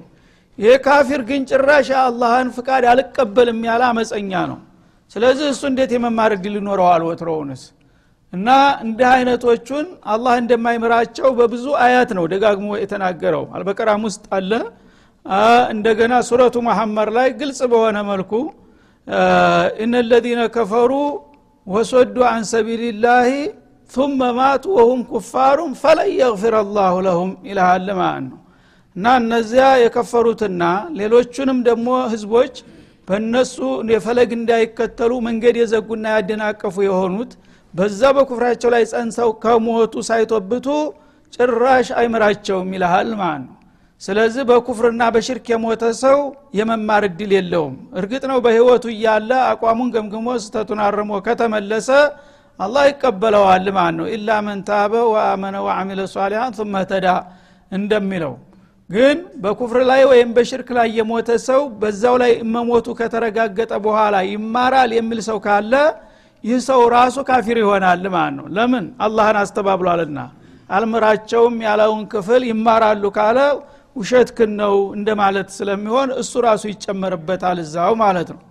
ይሄ 0.60 0.74
ካፊር 0.86 1.22
ግን 1.30 1.42
ጭራሽ 1.50 1.88
የአላህን 1.94 2.50
ፍቃድ 2.58 2.84
አልቀበልም 2.92 3.60
ያለ 3.70 3.84
አመፀኛ 3.90 4.32
ነው። 4.52 4.60
ስለዚህ 5.12 5.48
እሱ 5.54 5.64
እንዴት 5.72 5.92
የመማር 5.96 6.32
እድል 6.38 6.56
ይኖረዋል 6.60 7.02
ወትሮውንስ 7.08 7.64
እና 8.34 8.48
እንዲህ 8.86 9.08
አይነቶቹን 9.12 9.86
አላህ 10.14 10.34
እንደማይምራቸው 10.42 11.28
በብዙ 11.38 11.66
አያት 11.84 12.10
ነው 12.18 12.26
ደጋግሞ 12.34 12.70
የተናገረው። 12.82 13.44
አልበቀራም 13.56 14.04
ውስጥ 14.08 14.26
አለ። 14.38 14.52
እንደገና 15.74 16.14
ሱረቱ 16.28 16.56
መሐመድ 16.68 17.10
ላይ 17.18 17.30
ግልጽ 17.40 17.60
በሆነ 17.72 17.98
መልኩ 18.10 18.32
እነ 19.84 19.94
ከፈሩ 20.56 20.92
ወሶዱ 21.68 22.18
አን 22.30 22.44
ሰቢልላህ 22.52 23.28
ثم 23.90 24.20
ማቱ 24.38 24.64
ወሁም 24.78 25.02
ኩፋሩን 25.10 25.74
ፈለን 25.82 26.10
የግፊር 26.20 26.56
አላሁ 26.62 26.94
ለሁም 27.06 27.32
ይልሃል 27.50 27.88
ማለት 28.00 28.26
ነው 28.26 28.40
እና 28.96 29.06
እነዚያ 29.22 29.66
የከፈሩትና 29.82 30.64
ሌሎቹንም 31.00 31.58
ደግሞ 31.68 31.88
ህዝቦች 32.14 32.56
በእነሱ 33.08 33.56
የፈለግ 33.94 34.30
እንዳይከተሉ 34.38 35.12
መንገድ 35.28 35.56
የዘጉና 35.62 36.06
ያደናቀፉ 36.16 36.76
የሆኑት 36.88 37.32
በዛ 37.74 38.02
በኩፍራቸው 38.18 38.70
ላይ 38.76 38.84
ጸንሰው 38.92 39.30
ከሞቱ 39.44 39.94
ሳይቶብቱ 40.10 40.68
ጭራሽ 41.34 41.88
አይምራቸውም 42.00 42.70
ይልሃል 42.76 43.10
ማለት 43.22 43.44
ነው። 43.46 43.52
ስለዚህ 44.02 44.44
በኩፍርና 44.50 45.04
በሽርክ 45.16 45.46
የሞተ 45.52 45.84
ሰው 46.02 46.18
የመማር 46.60 47.04
እድል 47.10 47.32
የለውም። 47.38 47.76
እርግጥ 48.00 48.24
ነው 48.32 48.40
በህይወቱ 48.46 48.86
እያለ 48.96 49.30
አቋሙን 49.52 49.90
ገምግሞ 49.96 50.28
ስተቱን 50.44 50.82
አርሞ 50.88 51.12
ከተመለሰ 51.28 51.90
አላህ 52.60 52.84
ይቀበለዋል 52.90 53.66
ማለት 53.78 53.96
ነው። 54.00 54.06
ኢላ 54.14 54.30
መን 54.46 54.60
ታበ 54.68 54.94
ወአመነ 55.14 55.56
ወአሚለ 55.66 56.00
ሷሊሃን 56.14 56.52
ثم 56.58 56.74
እንደሚለው። 57.72 58.34
ግን 58.90 59.18
በኩፍር 59.44 59.80
ላይ 59.90 60.02
ወይም 60.10 60.30
በሽርክ 60.36 60.68
ላይ 60.78 60.88
የሞተ 60.98 61.30
ሰው 61.48 61.62
በዛው 61.80 62.16
ላይ 62.24 62.34
መሞቱ 62.56 62.88
ከተረጋገጠ 63.00 63.72
በኋላ 63.86 64.16
ይማራል 64.32 64.92
የሚል 64.98 65.20
ሰው 65.30 65.38
ካለ 65.46 65.74
ይህ 66.44 66.58
ሰው 66.68 66.82
ራሱ 66.96 67.16
ካፊር 67.30 67.58
ይሆናል 67.64 68.04
ማለት 68.16 68.34
ነው። 68.40 68.46
ለምን? 68.56 68.86
አላህን 69.06 69.38
አስተባብሏልና። 69.42 70.20
አልምራቸውም 70.70 71.56
ያለውን 71.68 72.04
ክፍል 72.14 72.44
ይማራሉ 72.52 73.04
ካለ 73.18 73.40
ውሸትክን 73.96 74.52
ነው 74.62 74.76
እንደማለት 74.98 75.50
ስለሚሆን 75.58 76.10
እሱ 76.22 76.34
ራሱ 76.48 76.64
ይጨመርበታል 76.72 77.58
እዛው 77.64 77.94
ማለት 78.04 78.30
ነው 78.34 78.42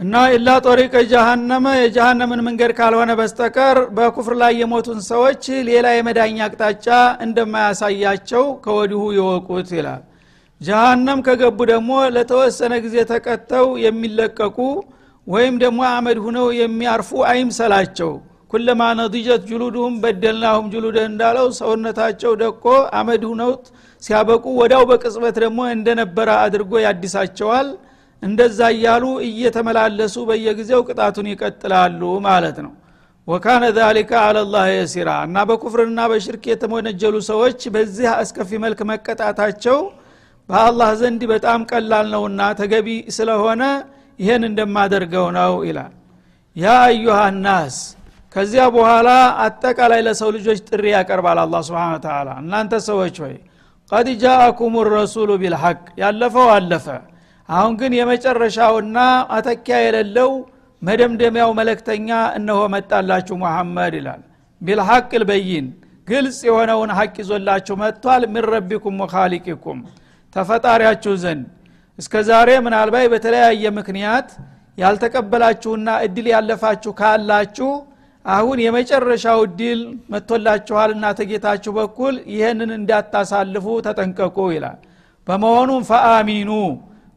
እና 0.00 0.14
ኢላ 0.32 0.48
ጦሪቀ 0.64 0.94
ጀሃነመ 1.10 1.66
የጀሃነምን 1.76 2.40
መንገድ 2.46 2.72
ካልሆነ 2.78 3.10
በስተቀር 3.20 3.76
በኩፍር 3.96 4.34
ላይ 4.40 4.52
የሞቱን 4.60 4.98
ሰዎች 5.08 5.44
ሌላ 5.68 5.86
የመዳኛ 5.94 6.38
አቅጣጫ 6.46 6.86
እንደማያሳያቸው 7.24 8.44
ከወዲሁ 8.64 9.02
ይወቁት 9.16 9.70
ይላል። 9.76 10.02
ጀሃነም 10.60 11.22
ከገቡ 11.26 11.58
ደግሞ 11.72 11.92
ለተወሰነ 12.16 12.74
ጊዜ 12.84 12.96
ተቀተው 13.12 13.68
የሚለቀቁ 13.84 14.58
ወይም 15.26 15.54
ደግሞ 15.62 15.80
አመድ 15.92 16.18
ሁነው 16.26 16.48
የሚያርፉ 16.60 17.22
አይምሰላቸው። 17.30 18.12
ኩለማ 18.52 18.82
ነضጀት 18.98 19.42
ጁሉድሁም 19.50 19.94
በደልናሁም 20.02 20.66
ጁሉደ 20.74 20.98
እንዳለው 21.08 21.46
ሰውነታቸው 21.58 22.32
ደቆ 22.42 22.64
አመድ 22.98 23.22
ሁነው 23.30 23.50
ሲያበቁ 24.02 24.44
ወዳው 24.60 24.84
በቅጽበት 24.90 25.36
ደግሞ 25.44 25.60
እንደነበረ 25.74 26.30
አድርጎ 26.44 26.72
ያድሳቸዋል 26.84 27.68
እንደዛ 28.24 28.60
እያሉ 28.74 29.04
እየተመላለሱ 29.28 30.16
በየጊዜው 30.28 30.80
ቅጣቱን 30.88 31.26
ይቀጥላሉ 31.32 32.00
ማለት 32.26 32.58
ነው። 32.64 32.72
ወካነ 33.28 33.64
ዛሊከ 33.76 34.12
አለላህ 34.22 34.64
የሲራ 34.72 35.10
እና 35.26 35.36
በኩፍርና 35.48 36.00
በሽርክ 36.10 36.44
የተሞነጀሉ 36.50 37.14
ሰዎች 37.28 37.60
በዚህ 37.74 38.08
አስከፊ 38.14 38.50
መልክ 38.64 38.80
መቀጣታቸው 38.90 39.78
በአላህ 40.48 40.90
ዘንድ 41.00 41.22
በጣም 41.32 41.60
ቀላል 41.70 42.06
ነውና 42.14 42.40
ተገቢ 42.58 42.88
ስለሆነ 43.16 43.62
ይህን 44.18 44.42
እንደማደርገው 44.48 45.26
ነው 45.38 45.54
ይላል። 45.68 45.92
ያ 46.56 46.74
አዩሃ 46.88 47.16
ናስ 47.38 47.76
ከዚያ 48.34 48.64
በኋላ 48.74 49.08
አጠቃላይ 49.44 50.00
ለሰው 50.06 50.30
ልጆች 50.36 50.60
ጥሪ 50.68 50.84
ያቀርባል 50.94 51.38
አላ 51.42 51.56
ስብን 51.66 51.96
ተላ 52.04 52.28
እናንተ 52.42 52.74
ሰዎች 52.88 53.16
ሆይ 53.24 53.34
ቀድ 53.92 54.08
ጃአኩም 54.22 54.74
ረሱሉ 54.90 55.30
ቢልሐቅ 55.42 55.80
ያለፈው 56.02 56.48
አለፈ 56.54 56.86
አሁን 57.48 57.72
ግን 57.80 57.92
የመጨረሻውና 57.98 58.98
አተኪያ 59.36 59.76
የሌለው 59.84 60.30
መደምደሚያው 60.82 61.50
መለክተኛ 61.58 62.08
እነሆ 62.38 62.60
መጣላችሁ 62.74 63.34
ሙሐመድ 63.42 63.94
ይላል። 63.98 64.22
ቢልሐቅ 64.62 65.10
ልበይን 65.22 65.66
ግልጽ 66.08 66.38
የሆነውን 66.48 66.90
ሐቅ 66.98 67.14
ይዞላችሁ 67.22 67.74
መጥቷል። 67.82 68.22
ምን 68.32 68.44
ረቢኩም 68.52 68.96
ወካሊቂኩም 69.04 69.78
ተፈጣሪያችሁ 70.36 71.12
ዘንድ። 71.22 71.44
እስከ 71.98 72.14
ዛሬ 72.28 72.50
ምናልባት 72.64 73.06
በተለያየ 73.12 73.64
ምክንያት 73.78 74.28
ያልተቀበላችሁና 74.78 75.88
እድል 76.06 76.26
ያለፋችሁ 76.32 76.92
ካላችሁ 77.00 77.70
አሁን 78.24 78.58
የመጨረሻው 78.64 79.38
እድል 79.46 79.80
መጥቶላችኋልና 80.12 81.04
ተጌታችሁ 81.18 81.72
በኩል 81.78 82.14
ይህንን 82.34 82.70
እንዳታሳልፉ 82.78 83.66
ተጠንቀቁ 83.86 84.36
ይላል። 84.54 84.78
በመሆኑም 85.26 85.82
ፈአሚኑ 85.90 86.50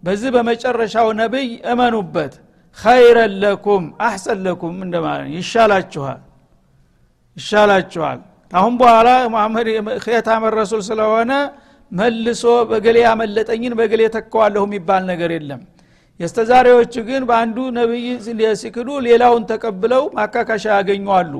በዚህ 0.07 0.29
በመጨረሻው 0.35 1.07
ነቢይ 1.19 1.47
እመኑበት። 1.71 2.33
ኸይረን 2.77 3.33
ለኩም 3.41 3.83
አሕሰን 4.07 4.39
ለኩም 4.45 4.75
እንደማለት 4.85 5.29
ይሻላችኋል። 5.37 6.19
ይሻላችኋል። 7.37 8.19
አሁን 8.53 8.73
በኋላ 8.81 9.07
መሐመድ 9.33 9.67
ኸታመ 10.05 10.43
ረሱል 10.57 10.81
ስለሆነ 10.89 11.31
መልሶ 11.91 12.43
በገሌ 12.69 12.97
ያመለጠኝን 13.05 13.73
በገሌ 13.79 14.01
ተከዋለሁ 14.15 14.63
የሚባል 14.67 15.03
ነገር 15.11 15.31
የለም። 15.35 15.61
የስተዛሬዎቹ 16.19 16.93
ግን 17.09 17.23
በአንዱ 17.29 17.57
ነቢይ 17.77 18.07
ሲክዱ 18.61 18.89
ሌላውን 19.07 19.43
ተቀብለው 19.51 20.03
ማካካሻ 20.17 20.65
ያገኙአሉ 20.77 21.33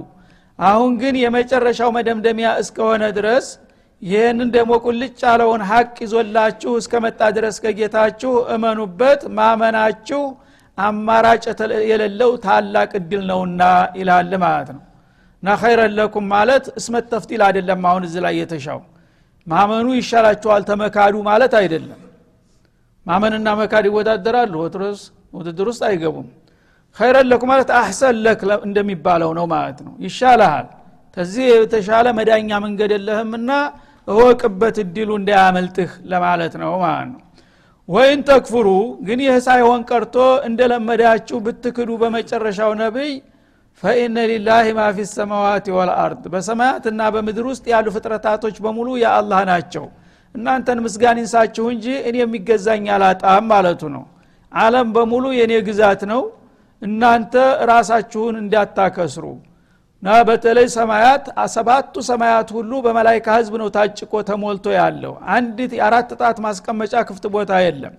አሁን 0.60 0.91
ግን 1.01 1.15
የመጨረሻው 1.23 1.89
መደምደሚያ 1.97 2.49
እስከሆነ 2.62 3.03
ድረስ 3.17 3.47
ይህንን 4.02 4.50
ደግሞ 4.56 4.72
ቁልጭ 4.84 5.20
ያለውን 5.26 5.62
ሀቅ 5.70 5.96
ይዞላችሁ 6.06 6.72
እስከመጣ 6.82 7.22
ድረስ 7.38 7.56
ከጌታችሁ 7.64 8.34
እመኑበት 8.56 9.22
ማመናችሁ 9.38 10.22
አማራጭ 10.78 11.46
የሌለው 11.92 12.32
ታላቅ 12.44 12.92
እድል 13.00 13.24
ነውና 13.32 13.62
ይላል 14.00 14.32
ማለት 14.44 14.70
ነው። 14.76 14.84
እና 15.44 15.56
ኸይረን 15.62 15.94
ለኩም 15.98 16.26
ማለት 16.34 16.66
እስመት 16.80 17.06
ተፍቲል 17.14 17.42
አይደለም 17.48 17.82
አሁን 17.90 18.04
እዚህ 18.08 18.22
ላይ 18.26 18.36
የተሻው። 18.42 18.80
ማመኑ 19.48 19.88
ይሻላችኋል 20.00 20.62
ተመካዱ 20.70 21.16
ማለት 21.30 21.54
አይደለም። 21.60 22.02
ማመንና 23.06 23.50
መካድ 23.60 23.86
ይወዳደራሉ 23.90 24.54
ወትሮስ 24.64 25.02
ውድድር 25.34 25.68
ውስጥ 25.72 25.84
አይገቡም። 25.90 26.28
ኸይረን 26.98 27.28
ለኩም 27.32 27.50
ማለት 27.52 27.70
አሕሰን 27.80 28.16
ለክ 28.26 28.40
እንደሚባለው 28.68 29.32
ነው 29.38 29.46
ማለት 29.54 29.80
ነው። 29.86 29.94
ይሻልሃል። 30.06 30.68
ከዚህ 31.18 31.46
የተሻለ 31.54 32.08
መዳኛ 32.18 32.50
መንገድ 32.66 32.92
የለህምና 32.96 33.52
እወቅበት 34.08 34.76
እድሉ 34.84 35.10
እንዳያመልጥህ 35.20 35.91
ለማለት 36.12 36.54
ነው 36.62 36.72
ማለት 36.84 37.08
ነው። 37.12 37.22
ወይን 37.89 38.20
ተክፍሩ 38.30 38.67
ግን 39.08 39.20
ይህ 39.26 39.36
ሳይሆን 39.46 39.82
ቀርቶ 39.89 40.15
እንደለመዳችሁ 40.48 41.38
ብትክዱ 41.46 41.89
በመጨረሻው 42.02 42.72
ነቢይ 42.82 43.12
ፈኢነ 43.84 44.17
ሊላህ 44.32 44.65
ማ 44.78 44.84
ፊ 44.96 45.06
ሰማዋት 45.12 45.65
ወልአርድ 45.76 46.24
በሰማያትና 46.34 47.02
በምድር 47.15 47.46
ውስጥ 47.52 47.65
ያሉ 47.74 47.88
ፍጥረታቶች 47.96 48.56
በሙሉ 48.65 48.88
የአላህ 49.02 49.41
ናቸው። 49.52 49.86
እናንተን 50.36 50.80
ምስጋን 50.86 51.20
ይንሳችሁ 51.22 51.65
እንጂ 51.74 51.86
እኔ 52.10 52.15
የሚገዛኝ 52.22 52.86
አላጣም 52.96 53.46
ማለቱ 53.52 53.82
ነው። 53.96 54.04
አለም 54.52 54.88
በሙሉ 54.96 55.26
የእኔ 55.38 55.54
ግዛት 55.67 56.02
ነው። 56.12 56.22
እናንተ 56.82 57.34
ራሳችሁን 57.72 58.36
እንዳታከስሩ 58.41 59.26
እና 60.04 60.10
በተለይ 60.28 60.68
ሰማያት 60.74 61.24
ሰባቱ 61.54 61.94
ሰማያት 62.10 62.50
ሁሉ 62.56 62.72
በመላይካ 62.86 63.28
ህዝብ 63.38 63.54
ነው 63.62 63.70
ታጭቆ 63.76 64.14
ተሞልቶ 64.28 64.66
ያለው። 64.76 65.14
አንዲት 65.36 65.72
የአራት 65.78 66.10
ጣት 66.20 66.38
ማስቀመጫ 66.46 66.94
ክፍት 67.08 67.26
ቦታ 67.36 67.52
የለም። 67.64 67.96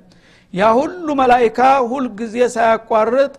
ያ 0.54 0.68
ሁሉ 0.78 1.06
መላይካ 1.20 1.58
ሁልጊዜ 1.90 2.36
ሳያቋርጥ 2.54 3.34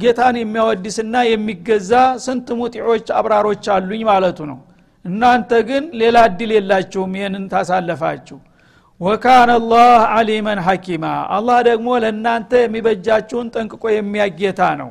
ጌታን 0.00 0.36
የሚያወድስና 0.38 1.14
የሚገዛ 1.28 1.92
ስንት 2.24 2.48
ሙጢዎች 2.58 3.06
አብራሮች 3.18 3.66
አሉኝ 3.74 4.02
ማለቱ 4.10 4.38
ነው። 4.50 4.58
እናንተ 5.04 5.50
ግን 5.68 5.84
ሌላ 6.00 6.16
እድል 6.28 6.50
የላችሁም 6.56 7.12
ይህንን 7.18 7.44
ታሳለፋችሁ። 7.52 8.38
ወካነ 9.00 9.50
አላህ 9.58 9.90
አሊመን 10.16 10.60
ሐኪማ። 10.66 11.04
አላህ 11.36 11.58
ደግሞ 11.68 11.88
ለእናንተ 12.04 12.52
የሚበጃችሁን 12.62 13.46
ጠንቅቆ 13.54 13.84
የሚያጌታ 13.94 14.62
ነው 14.80 14.90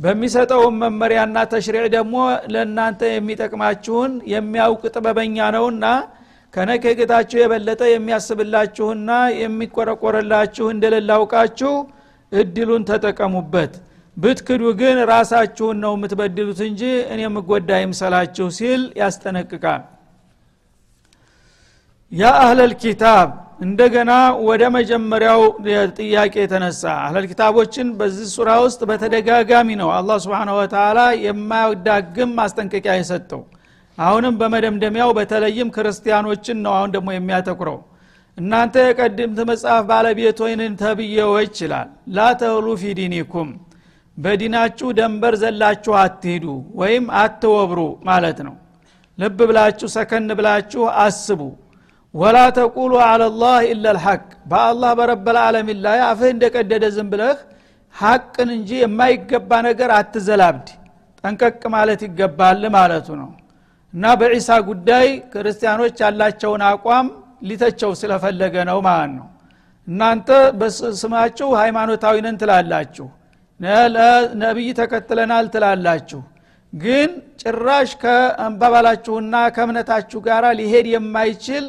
በሚሰጠውን 0.00 0.74
መመሪያና 0.82 1.38
ተሽሪዕ 1.52 1.84
ደግሞ 1.94 2.14
ለእናንተ 2.52 3.00
የሚጠቅማችሁን 3.10 4.12
የሚያውቅ 4.32 4.82
ጥበበኛ 4.94 5.48
ነውና 5.56 5.84
ከነከጌታችሁ 6.54 7.38
የበለጠ 7.40 7.82
የሚያስብላችሁና 7.90 9.10
የሚቆረቆርላችሁ 9.40 10.66
እንደሌለ 10.74 11.10
አውቃችሁ 11.18 11.72
እድሉን 12.32 12.82
ተጠቀሙበት። 12.90 13.72
ብትክዱ 14.16 14.62
ግን 14.80 14.96
ራሳችሁን 15.12 15.76
ነው 15.84 15.92
የምትበድሉት 15.96 16.60
እንጂ 16.68 16.82
እኔ 17.12 17.20
የምጎዳ 17.26 17.70
ይምሰላችሁ 17.82 18.46
ሲል 18.58 18.82
ያስጠነቅቃል። 19.00 19.82
ያ 22.12 22.32
አህለል 22.42 22.72
ኪታብ 22.82 23.28
እንደገና 23.60 24.12
ወደ 24.46 24.62
መጀመሪያው 24.76 25.40
ጥያቄ 25.98 26.34
የተነሳ 26.40 26.82
አህለል 27.00 27.24
ኪታቦችን 27.30 27.88
በዚህ 27.98 28.28
ሱራ 28.34 28.50
ውስጥ 28.64 28.80
በተደጋጋሚ 28.90 29.68
ነው 29.80 29.88
አላህ 29.96 30.18
ስብን 30.24 30.50
ወተላ 30.58 31.00
የማያዳግም 31.24 32.30
ማስጠንቀቂያ 32.38 32.94
የሰጠው። 32.98 33.42
አሁንም 33.98 34.34
በመደምደሚያው 34.40 35.10
በተለይም 35.18 35.72
ክርስቲያኖችን 35.76 36.58
ነው 36.64 36.72
አሁን 36.78 36.92
ደግሞ 36.96 37.08
የሚያተኩረው። 37.14 37.78
እናንተ 38.38 38.74
የቀድምት 38.84 39.40
መጽሐፍ 39.50 39.82
ባለቤት 39.90 40.38
ወይንን 40.44 40.74
ተብዬዎች 40.82 41.56
ይላል 41.64 41.88
ላተህሉ 42.16 42.66
ፊ 42.80 42.94
በዲናችሁ 44.18 44.88
ደንበር 44.98 45.34
ዘላችሁ 45.42 45.92
አትሂዱ 46.00 46.46
ወይም 46.80 47.04
አትወብሩ 47.20 47.80
ማለት 48.04 48.38
ነው። 48.46 48.54
ልብ 49.18 49.38
ብላችሁ 49.48 49.88
ሰከን 49.94 50.28
ብላችሁ 50.38 50.82
አስቡ 51.02 51.40
ወላ 52.14 52.38
ተቁሉ 52.56 52.92
አለላህ 53.04 53.56
ኢላ 53.66 53.86
ልሐቅ 53.96 54.22
በአላህ 54.50 54.90
በረበልዓለሚን 54.98 55.78
ላይ 55.84 55.98
አፍህ 56.06 56.30
እንደቀደደ 56.34 56.84
ዝም 56.96 57.08
ብለህ 57.12 57.36
ሐቅን 57.94 58.48
እንጂ 58.56 58.70
የማይገባ 58.80 59.50
ነገር 59.68 59.90
አትዘላብድ 59.98 60.68
ጠንቀቅ 61.24 61.62
ማለት 61.74 62.00
ይገባል 62.06 62.62
ማለቱ 62.76 63.08
ነው። 63.20 63.30
እና 63.94 64.04
በዒሳ 64.20 64.48
ጉዳይ 64.68 65.06
ክርስቲያኖች 65.32 65.96
ያላቸውን 66.04 66.62
አቋም 66.68 67.06
ሊተቸው 67.48 67.92
ስለፈለገ 68.00 68.54
ነው 68.70 68.78
ማለት 68.88 69.12
ነው። 69.18 69.26
እናንተ 69.86 70.28
በስማችሁ 70.60 71.48
ሃይማኖታዊ 71.60 72.16
ነን 72.26 72.36
ትላላችሁ። 72.42 73.06
ነቢይ 74.42 74.68
ተከትለናል 74.78 75.46
ትላላችሁ። 75.54 76.20
ግን 76.72 77.10
ጭራሽ 77.42 77.90
ከአባባላችሁና 78.02 79.34
ከእምነታችሁ 79.56 80.18
ጋር 80.28 80.44
ሊሄድ 80.60 80.86
የማይችል 80.92 81.64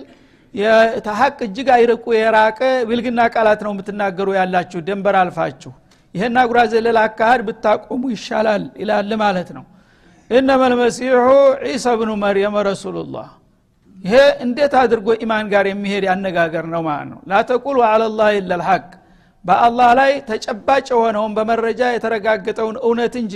ተሀቅ 1.05 1.37
እጅግ 1.45 1.67
አይርቁ 1.75 2.05
የራቀ 2.15 2.59
ብልግና 2.87 3.19
ቃላት 3.33 3.61
ነው 3.65 3.71
የምትናገሩ 3.73 4.27
ያላችሁ 4.37 4.79
ደንበር 4.87 5.15
አልፋችሁ። 5.21 5.71
ይህን 6.15 6.37
አጉራ 6.41 6.59
ዘለል 6.71 6.97
አካሃድ 7.03 7.41
ብታቆሙ 7.47 8.01
ይሻላል 8.13 8.63
ይላል 8.81 9.11
ማለት 9.21 9.49
ነው። 9.57 9.63
እነመ 10.29 10.61
ልመሲሑ 10.71 11.21
ዒሳ 11.67 11.85
ብኑ 11.99 12.11
መርየም 12.23 12.55
ረሱሉላህ። 12.69 13.27
ይሄ 13.99 14.13
እንዴት 14.45 14.73
አድርጎ 14.81 15.07
ኢማን 15.23 15.47
ጋር 15.53 15.65
የሚሄድ 15.71 16.03
ያነጋገር 16.09 16.65
ነው 16.73 16.81
ማለት 16.87 17.07
ነው። 17.11 17.19
ላተቁሉ 17.31 17.77
አለላህ 17.89 18.29
ኢላ 18.37 18.53
ልሐቅ 18.61 18.85
በአላህ 19.45 19.89
ላይ 19.99 20.11
ተጨባጭ 20.29 20.87
የሆነውን 20.93 21.33
በመረጃ 21.37 21.81
የተረጋገጠውን 21.93 22.77
እውነት 22.85 23.13
እንጂ 23.21 23.35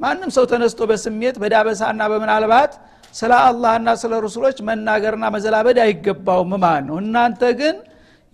ማንም 0.00 0.30
ሰው 0.36 0.44
ተነስቶ 0.52 0.80
በስሜት 0.90 1.36
በዳበሳና 1.42 2.02
በምናልባት 2.12 2.72
ስለ 3.14 3.32
አላህና 3.44 3.88
ስለ 4.02 4.12
ሩሱሎች 4.24 4.58
መናገርና 4.68 5.24
መዘላበድ 5.34 5.78
አይገባውም። 5.84 6.52
ማለት 6.64 6.84
ነው 6.88 6.96
እናንተ 7.02 7.42
ግን 7.60 7.76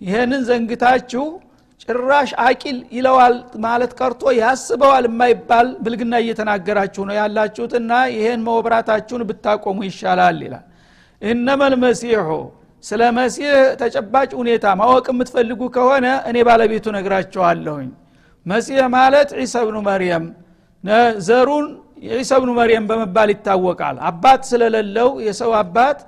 ይህንን 0.01 0.41
ዘንግታችሁ 0.49 1.23
ጭራሽ 1.83 2.29
አቂል 2.45 2.77
ይለዋል 2.95 3.35
ማለት 3.65 3.91
ቀርቶ 3.99 4.31
ያስበዋል 4.39 5.05
የማይባል 5.09 5.67
ብልግና 5.83 6.13
እየተናገራችሁ 6.23 7.03
ነው 7.09 7.15
ያላችሁትና 7.19 7.91
ይሄን 8.13 8.41
መወብራታችሁን 8.47 9.23
ብታቆሙ 9.29 9.77
ይሻላል 9.89 10.39
ይላል። 10.45 10.65
እነመ 11.21 11.61
ልመሲሑ 11.73 12.29
ስለ 12.83 13.01
መሲህ 13.17 13.51
ተጨባጭ 13.81 14.29
ሁኔታ 14.39 14.65
ማወቅ 14.81 15.05
የምትፈልጉ 15.11 15.61
ከሆነ 15.75 16.07
እኔ 16.29 16.37
ባለቤቱ 16.47 16.85
ነግራቸዋለሁኝ 16.97 17.87
መሲህ 18.45 18.77
ማለት 18.95 19.29
ዒሳ 19.39 19.55
ብኑ 19.67 19.77
መርየም 19.87 20.25
ዘሩን 21.27 21.65
ዒሳ 22.13 22.31
ብኑ 22.41 22.51
መርየም 22.57 22.85
በመባል 22.89 23.29
ይታወቃል። 23.33 23.97
አባት 24.09 24.41
ስለሌለው 24.49 25.09
የሰው 25.27 25.51
አባት 25.61 25.99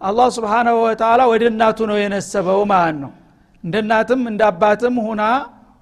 አላህ 0.00 0.26
ስብሓናሁ 0.36 0.76
ወተላ 0.84 1.20
ወደ 1.30 1.44
እናቱ 1.52 1.78
ነው 1.90 1.96
የነሰበው 2.00 2.60
ማለት 2.72 2.96
ነው። 3.02 3.12
እንደ 3.64 3.74
እናትም 3.84 4.20
እንደ 4.30 4.42
አባትም 4.50 4.96
ሁና 5.06 5.22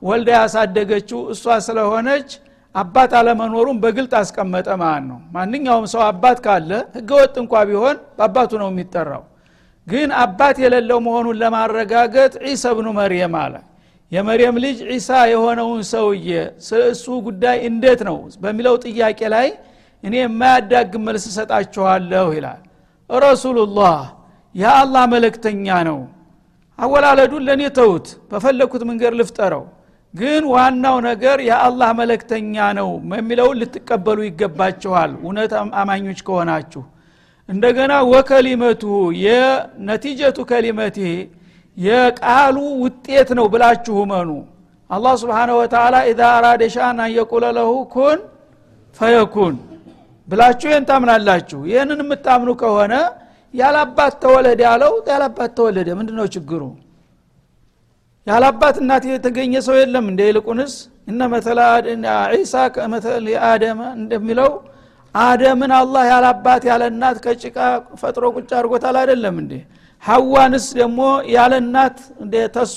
ወልዳ 0.02 0.28
ያሳደገችው 0.38 1.20
እሷ 1.32 1.44
ስለሆነች 1.66 2.28
አባት 2.74 3.12
አለመኖሩን 3.18 3.76
በግልጥ 3.82 4.12
አስቀመጠ 4.20 4.68
ማለት 4.82 5.04
ነው። 5.10 5.18
ማንኛውም 5.34 5.86
ሰው 5.92 6.02
አባት 6.08 6.38
ካለ 6.46 6.70
ህገወጥ 6.96 7.34
እንኳ 7.42 7.62
ቢሆን 7.68 7.96
በአባቱ 8.18 8.52
ነው 8.62 8.68
የሚጠራው። 8.72 9.22
ግን 9.86 10.08
አባት 10.22 10.56
የሌለው 10.64 10.98
መሆኑን 11.06 11.36
ለማረጋገጥ 11.42 12.32
ዒሳ 12.46 12.72
ብኑ 12.78 12.88
መርየም 12.98 13.34
አለ 13.42 13.54
የመርየም 14.12 14.56
ልጅ 14.64 14.78
ዒሳ 14.90 15.10
የሆነውን 15.30 15.80
ሰውዬ 15.92 16.28
እሱ 16.88 17.06
ጉዳይ 17.26 17.56
እንዴት 17.68 18.00
ነው 18.08 18.18
በሚለው 18.42 18.74
ጥያቄ 18.84 19.20
ላይ 19.34 19.48
እኔ 20.04 20.14
የማያዳግም 20.20 21.02
መልስ 21.08 21.24
ሰጣችኋለሁ 21.36 22.26
ይላል። 22.36 22.60
ረሱሉላህ 23.10 23.98
የአላህ 24.54 25.04
መለክተኛ 25.14 25.66
ነው። 25.88 25.98
አወላለዱን 26.78 27.42
ለእኔ 27.48 27.62
ተውት 27.78 28.06
በፈለግኩት 28.30 28.82
መንገድ 28.90 29.12
ልፍጠረው። 29.20 29.64
ግን 30.14 30.42
ዋናው 30.52 30.96
ነገር 31.06 31.38
የአላህ 31.48 31.90
መለክተኛ 32.00 32.56
ነው 32.78 32.88
የሚለውን 33.14 33.58
ልትቀበሉ 33.62 34.18
ይገባችኋል። 34.28 35.10
እውነት 35.20 35.52
አማኞች 35.80 36.20
ከሆናችሁ። 36.28 36.82
እንደገና 37.48 37.92
ወከሊመቱ 38.12 38.82
የነቲጀቱ 39.24 40.38
ከሊመት 40.50 40.96
የቃሉ 41.76 42.56
ውጤት 42.82 43.28
ነው 43.38 43.46
ብላችሁ 43.52 43.96
መኑ። 44.12 44.30
አላህ 44.90 45.14
ስብሓነ 45.22 45.50
ወተላ 45.58 45.94
ኢዛ 46.10 46.20
አራደ 46.36 46.62
ሻን 46.74 46.98
አንየቁለ 47.04 47.44
ለሁ 47.56 47.70
ኩን 47.94 48.18
ፈየኩን 48.96 49.54
ብላችሁ 50.28 50.68
ይህን 50.70 50.84
ታምናላችሁ። 50.90 51.60
ይህንን 51.70 52.00
የምታምኑ 52.04 52.50
ከሆነ 52.62 52.94
ያላባት 53.54 54.14
ተወለደ 54.22 54.60
ያለው 54.68 54.92
ያላባት 55.10 55.50
ተወለደ። 55.58 55.88
ምንድ 55.98 56.10
ነው 56.18 56.26
ችግሩ? 56.34 56.62
ያላባት 58.26 58.76
እናት 58.82 59.04
የተገኘ 59.08 59.54
ሰው 59.66 59.74
የለም 59.80 60.06
እንደ 60.10 60.20
ይልቁንስ 60.28 60.72
እነ 61.10 61.20
መተላ 61.32 61.60
ዒሳ 62.34 62.54
ከመተል 62.74 63.26
እንደሚለው 63.96 64.50
አደምን 65.14 65.72
አላህ 65.78 66.02
ያላባት 66.12 66.62
ያለ 66.70 66.82
እናት 66.92 67.18
ከጭቃ 67.24 67.56
ፈጥሮ 68.00 68.24
ቁጭ 68.36 68.50
አድርጎታል 68.58 68.96
አይደለም 69.02 69.36
እንዴ 69.42 69.52
ሐዋንስ 70.02 70.66
ደግሞ 70.78 71.00
ያለ 71.34 71.52
እናት 71.62 71.96
ተሱ 72.56 72.76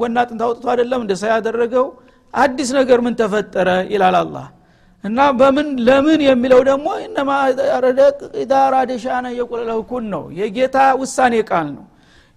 ጎና 0.00 0.16
አጥንት 0.22 0.42
አውጥቶ 0.46 0.64
አይደለም 0.72 1.00
እንደ 1.04 1.12
ያደረገው። 1.32 1.86
አዲስ 2.34 2.68
ነገር 2.78 2.98
ምን 3.04 3.14
ተፈጠረ 3.20 3.68
ይላል 3.92 4.16
አላህ። 4.20 4.46
እና 5.04 5.18
በምን 5.38 5.68
ለምን 5.86 6.20
የሚለው 6.26 6.60
ደግሞ 6.68 6.88
እነማ 7.04 7.30
አራደ 8.60 8.90
ሻነ 9.04 9.26
የቁለለሁ 9.38 9.78
ኩን 9.90 10.04
ነው። 10.14 10.24
የጌታ 10.40 10.76
ውሳኔ 11.00 11.34
ቃል 11.50 11.68
ነው። 11.76 11.84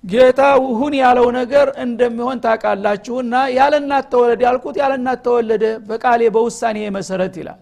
ጌታ 0.03 0.41
ሁን 0.79 0.93
ያለው 1.01 1.27
ነገር 1.39 1.67
እንደሚሆን 1.83 2.37
ታውቃላችሁና 2.45 3.35
ያለ 3.57 3.73
እናት 3.83 4.05
ተወለደ 4.13 4.41
ያልኩት 4.47 4.75
ያለ 4.81 4.93
እናት 4.99 5.19
ተወለደ 5.27 5.65
በቃሌ 5.89 6.21
በውሳኔ 6.35 6.77
መሰረት 6.97 7.35
ይላል። 7.41 7.59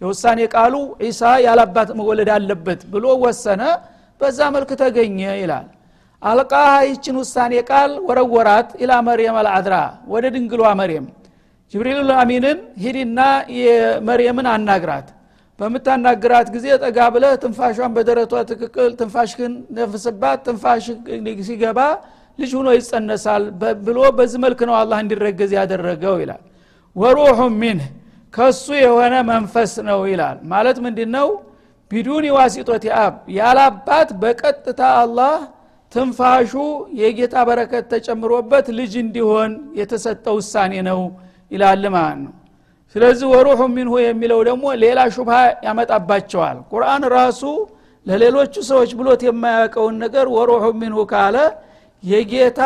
የውሳኔ 0.00 0.40
ቃሉ 0.54 0.74
ዒሳ 1.02 1.22
ያላባት 1.46 1.90
መወለድ 1.98 2.30
አለበት 2.36 2.80
ብሎ 2.92 3.04
ወሰነ 3.24 3.62
በዛ 4.22 4.38
መልክ 4.54 4.70
ተገኘ 4.82 5.20
ይላል። 5.40 5.66
አልቃሃ 6.22 6.72
ይችን 6.88 7.16
ውሳኔ 7.20 7.52
ቃል 7.70 7.92
ወረወራት 8.08 8.68
ኢላ 8.82 8.92
መርየም 9.06 9.36
አልዓድራ 9.40 9.74
ወደ 10.12 10.24
ድንግሏ 10.34 10.62
መርየም። 10.80 11.06
ጅብሪል 11.74 12.10
አሚንን 12.20 12.58
ሂድና 12.82 13.20
የመርየምን 13.58 14.46
አናግራት። 14.52 15.08
በምታናግራት 15.58 16.46
ጊዜ 16.54 16.66
ጠጋ 16.84 16.98
ብለህ 17.14 17.32
ትንፋሿን 17.42 17.90
በደረቷ 17.96 18.32
ትክክል 18.50 18.90
ትንፋሽህን 19.00 19.52
ነፍስባት 19.78 20.38
ትንፋሽ 20.46 20.84
ሲገባ 21.48 21.80
ልጅ 22.38 22.50
ሁኖ 22.58 22.68
ይጸነሳል 22.76 23.42
ብሎ 23.86 23.98
በዚህ 24.18 24.38
መልክ 24.44 24.60
ነው 24.68 24.74
አላህ 24.80 24.98
እንዲረገዝ 25.04 25.50
ያደረገው 25.58 26.14
ይላል። 26.22 26.42
ወሩሑ 26.96 27.40
ሚንህ 27.60 27.88
ከሱ 28.34 28.66
የሆነ 28.82 29.14
መንፈስ 29.30 29.72
ነው 29.88 30.00
ይላል። 30.10 30.36
ማለት 30.52 30.78
ምንድ 30.84 30.98
ነው 31.16 31.28
ቢዱን 31.92 32.24
ዋሲጦት 32.36 32.84
አብ 33.00 33.14
ያላባት 33.36 34.10
በቀጥታ 34.22 34.80
አላህ 35.00 35.34
ትንፋሹ 35.92 36.52
የጌታ 37.00 37.34
በረከት 37.48 37.84
ተጨምሮበት 37.92 38.66
ልጅ 38.78 38.92
እንዲሆን 39.02 39.50
የተሰጠ 39.78 40.24
ውሳኔ 40.38 40.74
ነው 40.88 41.00
ይላል 41.50 41.84
ማለት 41.96 42.20
ነው። 42.22 42.32
ስለዚህ 42.94 43.26
ወሩሑ 43.32 43.60
ሚንሁ 43.74 43.94
የሚለው 44.02 44.40
ደግሞ 44.48 44.64
ሌላ 44.82 45.00
ሹብሃ 45.14 45.36
ያመጣባቸዋል። 45.66 46.56
ቁርአን 46.72 47.04
ራሱ 47.14 47.42
ለሌሎቹ 48.06 48.54
ሰዎች 48.70 48.90
ብሎት 48.98 49.20
የማያውቀውን 49.26 49.96
ነገር 50.04 50.26
ወሩሑ 50.36 50.64
ሚንሁ 50.80 51.00
ካለ 51.12 51.36
የጌታ 52.02 52.60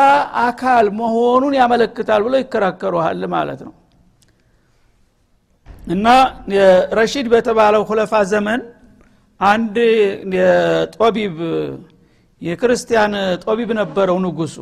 አካል 0.45 0.85
መሆኑን 0.99 1.53
ያመለክታል 1.59 2.21
ብሎ 2.25 2.33
ይከራከሩሃል 2.41 3.21
ማለት 3.35 3.59
ነው። 3.67 3.73
እና 5.87 6.07
ረሺድ 6.99 7.27
በተባለው 7.33 7.83
ሁለፋ 7.89 8.13
ዘመን 8.31 8.61
አንድ 9.39 9.75
ጦቢብ 10.97 11.35
የክርስቲያን 12.41 13.13
ጦቢብ 13.43 13.69
ነበረው 13.79 14.17
ንጉሱ 14.25 14.55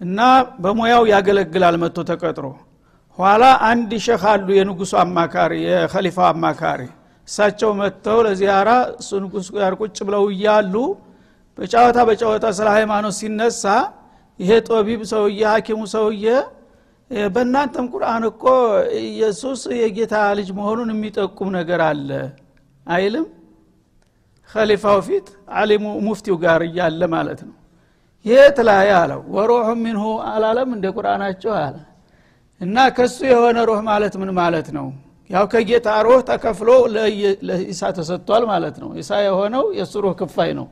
እና 0.00 0.20
በሙያው 0.62 1.02
ያገለግላል 1.12 1.76
መጥቶ 1.82 1.98
ተቀጥሮ። 2.10 2.46
ኋላ 3.18 3.44
አንድ 3.68 3.90
ሸህ 4.04 4.22
አሉ 4.30 4.48
የንጉሱ 4.56 4.92
አማካሪ 5.02 5.52
የከሊፋው 5.66 6.26
አማካሪ። 6.30 6.80
እሳቸው 7.28 7.70
መጥተው 7.80 8.18
ለዚያራ 8.26 8.70
እሱ 8.94 9.10
ንጉስ 9.24 9.48
ጋር 9.56 9.72
ቁጭ 9.80 9.98
ብለው 10.08 10.24
እያሉ 10.32 10.74
በጨዋታ 11.58 11.98
በጨዋታ 12.08 12.46
ስለ 12.58 12.68
ሃይማኖት 12.76 13.14
ሲነሳ 13.18 13.64
ይሄ 14.40 14.50
ጦቢብ 14.68 15.00
ሰውዬ 15.12 15.40
ሀኪሙ 15.52 15.80
ሰውዬ 15.94 16.24
በእናንተም 17.30 17.86
ቁርአን 17.92 18.24
እኮ 18.30 18.44
ኢየሱስ 19.02 19.60
የጌታ 19.80 20.14
ልጅ 20.38 20.48
መሆኑን 20.58 20.90
የሚጠቁም 20.94 21.50
ነገር 21.58 21.80
አለ 21.88 22.08
አይልም 22.86 23.26
ከሊፋው 24.54 24.98
ፊት 25.06 25.26
አሊሙ 25.58 25.84
ሙፍቲው 26.06 26.36
ጋር 26.42 26.60
እያለ 26.66 27.02
ማለት 27.14 27.40
ነው። 27.48 27.54
የት 28.24 28.58
ላይ 28.68 28.88
አለው? 28.98 29.20
ወሩሑ 29.34 29.68
ሚንሁ 29.84 30.02
አላለም 30.32 30.68
እንደ 30.76 30.86
ቁርአናቸው 30.96 31.52
አለ። 31.58 31.76
እና 32.60 32.76
ከሱ 32.96 33.18
የሆነ 33.30 33.58
ሩህ 33.68 33.80
ማለት 33.88 34.14
ምን 34.20 34.30
ማለት 34.38 34.68
ነው? 34.76 34.86
ያው 35.30 35.44
ከጌታ 35.52 35.88
ሩህ 36.06 36.20
ተከፍሎ 36.28 36.68
ለኢሳ 37.48 37.82
ተሰጥቷል 37.96 38.44
ማለት 38.50 38.76
ነው። 38.82 38.90
ኢሳ 39.00 39.10
የሆነው 39.26 39.64
የእሱ 39.78 39.94
ሩህ 40.04 40.14
ክፋይ 40.20 40.50
ነው 40.58 40.66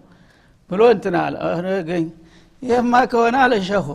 ብሎ 0.71 0.81
እንትን 0.95 1.15
አለ። 1.23 1.35
ገኝ። 1.89 2.07
ይህማ 2.63 2.95
ከሆነ 3.13 3.37
አለ 3.45 3.55
ሸኹ። 3.69 3.89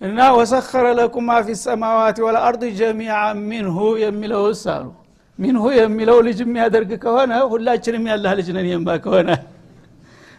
እና 0.00 0.18
ወሰኸረ 0.36 0.86
ለኩም 0.98 1.24
ማ 1.28 1.34
ፊ 1.46 1.56
ሰማዋት 1.62 2.18
ወልአርድ 2.24 2.62
ጀሚዓ 2.78 3.16
ሚንሁ 3.48 3.76
የሚለውስ 4.02 4.62
አሉ 4.74 4.86
ሚንሁ 5.40 5.64
የሚለው 5.76 6.18
ልጅ 6.26 6.38
የሚያደርግ 6.44 6.90
ከሆነ 7.04 7.32
ሁላችንም 7.52 8.04
ያላህ 8.10 8.32
ልጅ 8.40 8.48
ነን 8.56 8.66
የማ 8.70 8.96
ከሆነ 9.04 9.30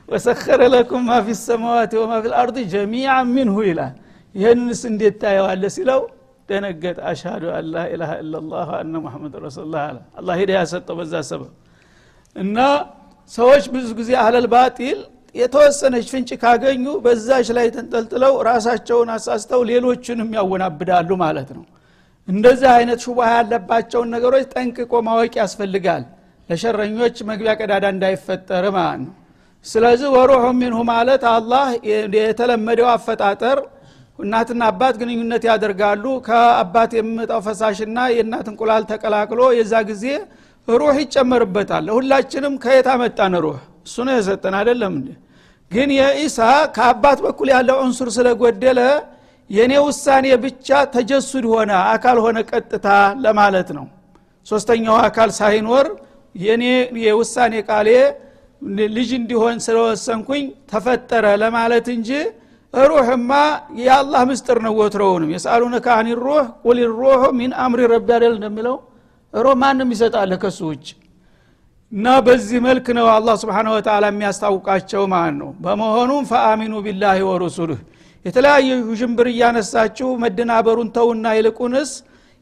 ወሰኸረ 0.10 0.62
ለኩም 0.74 1.04
ማ 1.10 1.18
ፊ 1.26 1.36
ሰማዋት 1.42 1.92
ወማ 2.00 2.14
ፊ 2.24 2.32
ልአርድ 2.32 2.58
ጀሚዓ 2.74 3.12
ሚንሁ 3.34 3.58
ይላል 3.70 3.94
ይህንንስ 4.36 4.82
እንዴት 4.90 5.16
ታየዋለ 5.22 5.64
ሲለው 5.76 6.02
ደነገጥ 6.50 6.98
አሽሃዱ 7.10 7.44
አን 7.58 7.66
ላ 7.74 7.84
ኢላሃ 7.94 8.12
ኢላላህ 8.24 8.70
አነ 8.80 8.94
ሙሐመድ 9.06 9.34
ረሱሉላህ 9.46 9.82
አለ 9.90 9.98
አላህ 10.20 10.36
ሂዳ 10.42 10.52
ያሰጠው 10.60 10.96
በዛ 11.00 11.14
ሰበብ 11.30 11.52
እና 12.36 12.58
ሰዎች 13.32 13.66
ብዙ 13.74 13.88
ጊዜ 14.00 14.12
አህለል 14.22 14.48
ባጢል 14.54 15.00
የተወሰነች 15.36 16.08
ፍንጭ 16.14 16.30
ካገኙ 16.42 16.86
በዛች 17.06 17.50
ላይ 17.58 17.68
ተንጠልጥለው 17.76 18.34
ራሳቸውን 18.50 19.10
አሳስተው 19.16 19.62
ሌሎችንም 19.70 20.30
ያወናብዳሉ 20.38 21.10
ማለት 21.24 21.50
ነው 21.58 21.64
እንደዚህ 22.32 22.70
አይነት 22.76 23.00
ሹባህ 23.06 23.30
ያለባቸውን 23.36 24.10
ነገሮች 24.16 24.46
ጠንቅቆ 24.54 24.94
ማወቅ 25.08 25.34
ያስፈልጋል። 25.42 26.04
ለሸረኞች 26.50 27.16
መግቢያ 27.30 27.52
ቀዳዳ 27.60 27.86
እንዳይፈጠር 27.96 28.66
ማለት 28.76 29.02
ነው። 29.04 29.14
ስለዚህ 29.66 30.10
ወሩሑ 30.16 30.44
ሚንሁ 30.60 30.80
ማለት 30.92 31.24
አላህ 31.34 31.66
የተለመደው 32.18 32.88
አፈጣጠር 32.94 33.58
እናትና 34.20 34.62
አባት 34.72 34.96
ግንኙነት 35.02 35.44
ያደርጋሉ። 35.50 36.06
ከአባት 36.28 36.92
የሚመጣው 36.98 37.40
ፈሳሽና 37.48 37.98
የእናት 38.16 38.48
እንቁላል 38.52 38.84
ተቀላቅሎ 38.92 39.42
የዛ 39.60 39.74
ጊዜ 39.90 40.06
ሩህ 40.68 40.98
ይጨመርበታል። 41.04 41.84
ለሁላችንም 41.88 42.54
ከየት 42.64 42.88
አመጣን 42.94 43.36
ሩህ? 43.46 43.58
እሱ 43.88 43.96
ነው 44.08 44.16
የሰጠን 44.18 44.56
አይደለም 44.60 44.96
ግን 45.72 45.90
የኢሳ 45.98 46.40
ከአባት 46.76 47.20
በኩል 47.26 47.50
ያለው 47.56 47.78
እንሱር 47.86 48.10
ስለጎደለ 48.16 48.80
የእኔ 49.52 49.74
ውሳኔ 49.86 50.26
ብቻ 50.44 50.68
ተጀሱድ 50.94 51.46
ሆነ 51.54 51.72
አካል 51.94 52.18
ሆነ 52.26 52.38
ቀጥታ 52.52 52.88
ለማለት 53.24 53.70
ነው። 53.78 53.86
ሶስተኛው 54.48 54.96
አካል 55.08 55.30
ሳይኖር 55.40 55.88
የኔ 56.36 56.64
የውሳኔ 57.06 57.54
ቃሌ 57.70 57.90
ልጅ 58.96 59.10
እንዲሆን 59.20 59.58
ስለወሰንኩኝ 59.66 60.44
ተፈጠረ 60.72 61.26
ለማለት 61.44 61.88
እንጂ 61.96 62.10
ሩህማ 62.74 63.32
የአላህ 63.80 64.22
ምስጥር 64.30 64.58
ነው 64.66 64.74
ወትሮውንም። 64.80 65.32
የሳሉነከ 65.36 65.88
አን 65.98 66.08
ሩህ 66.22 66.46
ቁል 66.66 66.80
ሩህ 67.00 67.24
ሚን 67.40 67.52
አምሪ 67.64 67.82
ረቢ 67.94 68.10
አደል 68.18 68.34
እንደሚለው 68.38 68.76
ሩህ 69.34 69.56
ማንም 69.62 69.90
ይሰጣለ 69.96 70.34
ከሱ 70.44 70.60
ውጭ። 70.72 70.88
እና 71.92 72.08
በዚህ 72.26 72.60
መልክ 72.66 72.86
ነው 72.98 73.08
አላህ 73.16 73.36
ስብሓን 73.42 73.68
ወተላ 73.74 74.06
የሚያስታውቃቸው 74.12 75.04
ማለት 75.14 75.36
ነው። 75.42 75.50
በመሆኑም 75.64 76.24
ፈአሚኑ 76.30 76.74
ቢላህ 76.86 77.18
ወሩሱልህ 77.30 77.82
የተለያየ 78.25 78.69
ውዥንብር 78.91 79.27
እያነሳችሁ 79.33 80.09
መደናበሩን 80.25 80.89
ተውና 80.97 81.27
ይልቁንስ 81.39 81.91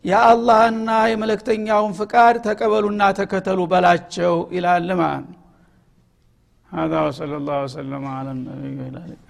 የአላህና 0.04 0.90
የመለክተኛውን 1.12 1.92
ፍቃድ 2.00 2.36
ተቀበሉና 2.46 3.02
ተከተሉ 3.20 3.60
በላቸው 3.72 4.36
ይላል 4.58 4.88
ማለት 5.02 5.26
ነው 5.32 5.40
هذا 6.72 6.98
وصلى 7.06 7.36
الله 7.40 7.58
وسلم 7.66 8.02
على 8.16 8.30
النبي 8.36 8.70
وعلى 8.80 8.98
اله 9.04 9.27